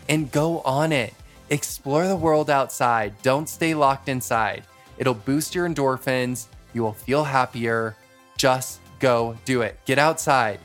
and 0.07 0.31
go 0.31 0.59
on 0.61 0.91
it. 0.91 1.13
Explore 1.49 2.07
the 2.07 2.15
world 2.15 2.49
outside. 2.49 3.13
Don't 3.23 3.49
stay 3.49 3.73
locked 3.73 4.09
inside. 4.09 4.63
It'll 4.97 5.13
boost 5.13 5.55
your 5.55 5.67
endorphins. 5.67 6.47
You 6.73 6.83
will 6.83 6.93
feel 6.93 7.23
happier. 7.23 7.95
Just 8.37 8.79
go 8.99 9.37
do 9.45 9.61
it. 9.61 9.79
Get 9.85 9.97
outside. 9.97 10.59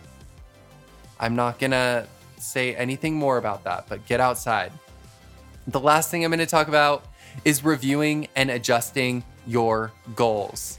I'm 1.18 1.36
not 1.36 1.58
going 1.58 1.70
to 1.70 2.06
say 2.38 2.74
anything 2.74 3.14
more 3.14 3.38
about 3.38 3.64
that, 3.64 3.88
but 3.88 4.04
get 4.06 4.20
outside. 4.20 4.72
The 5.68 5.80
last 5.80 6.10
thing 6.10 6.24
I'm 6.24 6.30
going 6.30 6.40
to 6.40 6.46
talk 6.46 6.68
about 6.68 7.04
is 7.44 7.64
reviewing 7.64 8.28
and 8.36 8.50
adjusting 8.50 9.24
your 9.46 9.92
goals. 10.14 10.78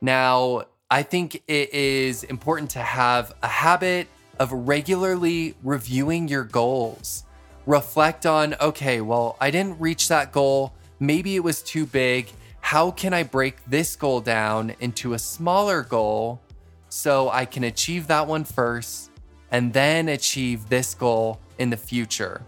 Now, 0.00 0.64
I 0.90 1.02
think 1.02 1.42
it 1.46 1.74
is 1.74 2.24
important 2.24 2.70
to 2.70 2.78
have 2.78 3.34
a 3.42 3.48
habit 3.48 4.08
of 4.38 4.52
regularly 4.52 5.54
reviewing 5.62 6.28
your 6.28 6.44
goals. 6.44 7.24
Reflect 7.66 8.24
on, 8.24 8.54
okay, 8.60 9.00
well, 9.00 9.36
I 9.40 9.50
didn't 9.50 9.78
reach 9.80 10.08
that 10.08 10.32
goal. 10.32 10.72
Maybe 11.00 11.36
it 11.36 11.44
was 11.44 11.62
too 11.62 11.84
big. 11.84 12.28
How 12.60 12.90
can 12.90 13.12
I 13.12 13.22
break 13.22 13.64
this 13.66 13.96
goal 13.96 14.20
down 14.20 14.74
into 14.80 15.14
a 15.14 15.18
smaller 15.18 15.82
goal 15.82 16.40
so 16.88 17.28
I 17.28 17.44
can 17.44 17.64
achieve 17.64 18.06
that 18.06 18.26
one 18.26 18.44
first 18.44 19.10
and 19.50 19.72
then 19.72 20.08
achieve 20.08 20.68
this 20.68 20.94
goal 20.94 21.40
in 21.58 21.70
the 21.70 21.76
future? 21.76 22.42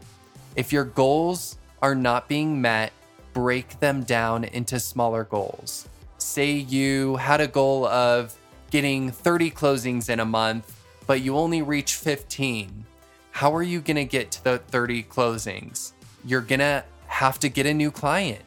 If 0.56 0.72
your 0.72 0.84
goals 0.84 1.58
are 1.82 1.94
not 1.94 2.28
being 2.28 2.60
met, 2.60 2.92
break 3.40 3.80
them 3.80 4.02
down 4.02 4.44
into 4.44 4.78
smaller 4.78 5.24
goals. 5.24 5.88
Say 6.18 6.52
you 6.52 7.16
had 7.16 7.40
a 7.40 7.48
goal 7.48 7.86
of 7.86 8.36
getting 8.70 9.10
30 9.10 9.50
closings 9.52 10.10
in 10.10 10.20
a 10.20 10.26
month, 10.26 10.78
but 11.06 11.22
you 11.22 11.38
only 11.38 11.62
reach 11.62 11.94
15. 11.94 12.84
How 13.30 13.54
are 13.54 13.62
you 13.62 13.80
going 13.80 13.96
to 13.96 14.04
get 14.04 14.30
to 14.32 14.44
the 14.44 14.58
30 14.58 15.04
closings? 15.04 15.92
You're 16.22 16.42
going 16.42 16.58
to 16.58 16.84
have 17.06 17.38
to 17.38 17.48
get 17.48 17.64
a 17.64 17.72
new 17.72 17.90
client, 17.90 18.42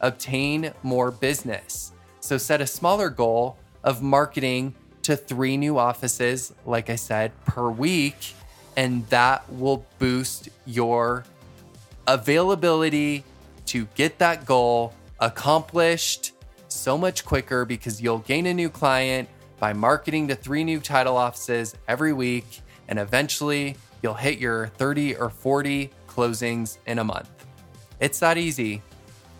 obtain 0.00 0.72
more 0.84 1.10
business. 1.10 1.90
So 2.20 2.38
set 2.38 2.60
a 2.60 2.68
smaller 2.68 3.10
goal 3.10 3.58
of 3.82 4.00
marketing 4.00 4.76
to 5.02 5.16
three 5.16 5.56
new 5.56 5.76
offices, 5.76 6.54
like 6.64 6.88
I 6.88 6.94
said, 6.94 7.32
per 7.46 7.68
week. 7.68 8.34
And 8.76 9.08
that 9.08 9.52
will 9.52 9.84
boost 9.98 10.50
your 10.66 11.24
availability 12.06 13.24
to 13.66 13.86
get 13.94 14.18
that 14.18 14.44
goal 14.44 14.92
accomplished 15.20 16.32
so 16.68 16.96
much 16.98 17.24
quicker 17.24 17.64
because 17.64 18.00
you'll 18.00 18.18
gain 18.18 18.46
a 18.46 18.54
new 18.54 18.68
client 18.68 19.28
by 19.58 19.72
marketing 19.72 20.28
to 20.28 20.34
three 20.34 20.64
new 20.64 20.80
title 20.80 21.16
offices 21.16 21.74
every 21.88 22.12
week. 22.12 22.60
And 22.88 22.98
eventually 22.98 23.76
you'll 24.02 24.14
hit 24.14 24.38
your 24.38 24.68
30 24.68 25.16
or 25.16 25.30
40 25.30 25.90
closings 26.08 26.78
in 26.86 26.98
a 26.98 27.04
month. 27.04 27.30
It's 28.00 28.18
that 28.20 28.38
easy. 28.38 28.82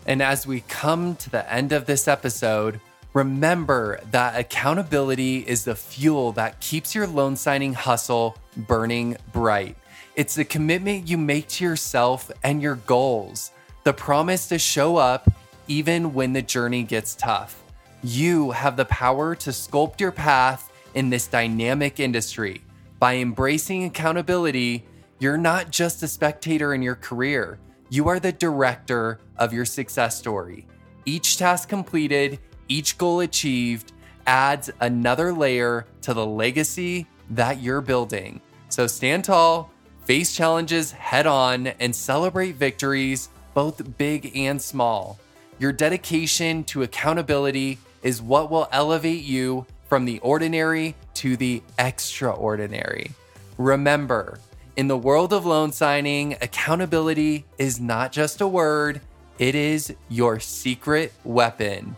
And 0.05 0.21
as 0.21 0.47
we 0.47 0.61
come 0.61 1.15
to 1.17 1.29
the 1.29 1.51
end 1.51 1.71
of 1.71 1.85
this 1.85 2.07
episode, 2.07 2.79
remember 3.13 3.99
that 4.11 4.39
accountability 4.39 5.39
is 5.39 5.65
the 5.65 5.75
fuel 5.75 6.31
that 6.33 6.59
keeps 6.59 6.95
your 6.95 7.07
loan 7.07 7.35
signing 7.35 7.73
hustle 7.73 8.37
burning 8.55 9.17
bright. 9.31 9.75
It's 10.15 10.33
the 10.33 10.45
commitment 10.45 11.07
you 11.07 11.17
make 11.17 11.47
to 11.49 11.63
yourself 11.63 12.31
and 12.43 12.61
your 12.61 12.75
goals, 12.75 13.51
the 13.87 13.93
promise 13.93 14.49
to 14.49 14.59
show 14.59 14.97
up 14.97 15.31
even 15.69 16.13
when 16.13 16.33
the 16.33 16.41
journey 16.41 16.83
gets 16.83 17.15
tough. 17.15 17.63
You 18.03 18.51
have 18.51 18.75
the 18.75 18.83
power 18.83 19.33
to 19.35 19.51
sculpt 19.51 20.01
your 20.01 20.11
path 20.11 20.69
in 20.93 21.09
this 21.09 21.27
dynamic 21.27 22.01
industry. 22.01 22.63
By 22.99 23.15
embracing 23.15 23.85
accountability, 23.85 24.83
you're 25.19 25.37
not 25.37 25.71
just 25.71 26.03
a 26.03 26.07
spectator 26.09 26.73
in 26.73 26.81
your 26.81 26.95
career, 26.95 27.59
you 27.87 28.09
are 28.09 28.19
the 28.19 28.33
director 28.33 29.21
of 29.37 29.53
your 29.53 29.63
success 29.63 30.17
story. 30.17 30.67
Each 31.05 31.37
task 31.37 31.69
completed, 31.69 32.39
each 32.67 32.97
goal 32.97 33.21
achieved 33.21 33.93
adds 34.25 34.69
another 34.81 35.31
layer 35.31 35.85
to 36.01 36.13
the 36.13 36.25
legacy 36.25 37.07
that 37.29 37.61
you're 37.61 37.79
building. 37.79 38.41
So 38.67 38.85
stand 38.85 39.23
tall, 39.23 39.71
face 40.03 40.35
challenges 40.35 40.91
head 40.91 41.25
on, 41.25 41.67
and 41.67 41.95
celebrate 41.95 42.55
victories, 42.57 43.29
both 43.57 43.97
big 43.97 44.37
and 44.37 44.61
small. 44.61 45.17
Your 45.57 45.71
dedication 45.71 46.63
to 46.65 46.83
accountability 46.83 47.79
is 48.03 48.21
what 48.21 48.51
will 48.51 48.69
elevate 48.71 49.23
you 49.23 49.65
from 49.89 50.05
the 50.05 50.19
ordinary 50.19 50.93
to 51.15 51.35
the 51.35 51.63
extraordinary. 51.79 53.09
Remember, 53.57 54.39
in 54.75 54.87
the 54.87 54.95
world 54.95 55.33
of 55.33 55.47
loan 55.47 55.71
signing, 55.71 56.33
accountability 56.33 57.45
is 57.57 57.79
not 57.79 58.11
just 58.11 58.41
a 58.41 58.47
word, 58.47 59.01
it 59.39 59.55
is 59.55 59.91
your 60.07 60.39
secret 60.39 61.11
weapon. 61.23 61.95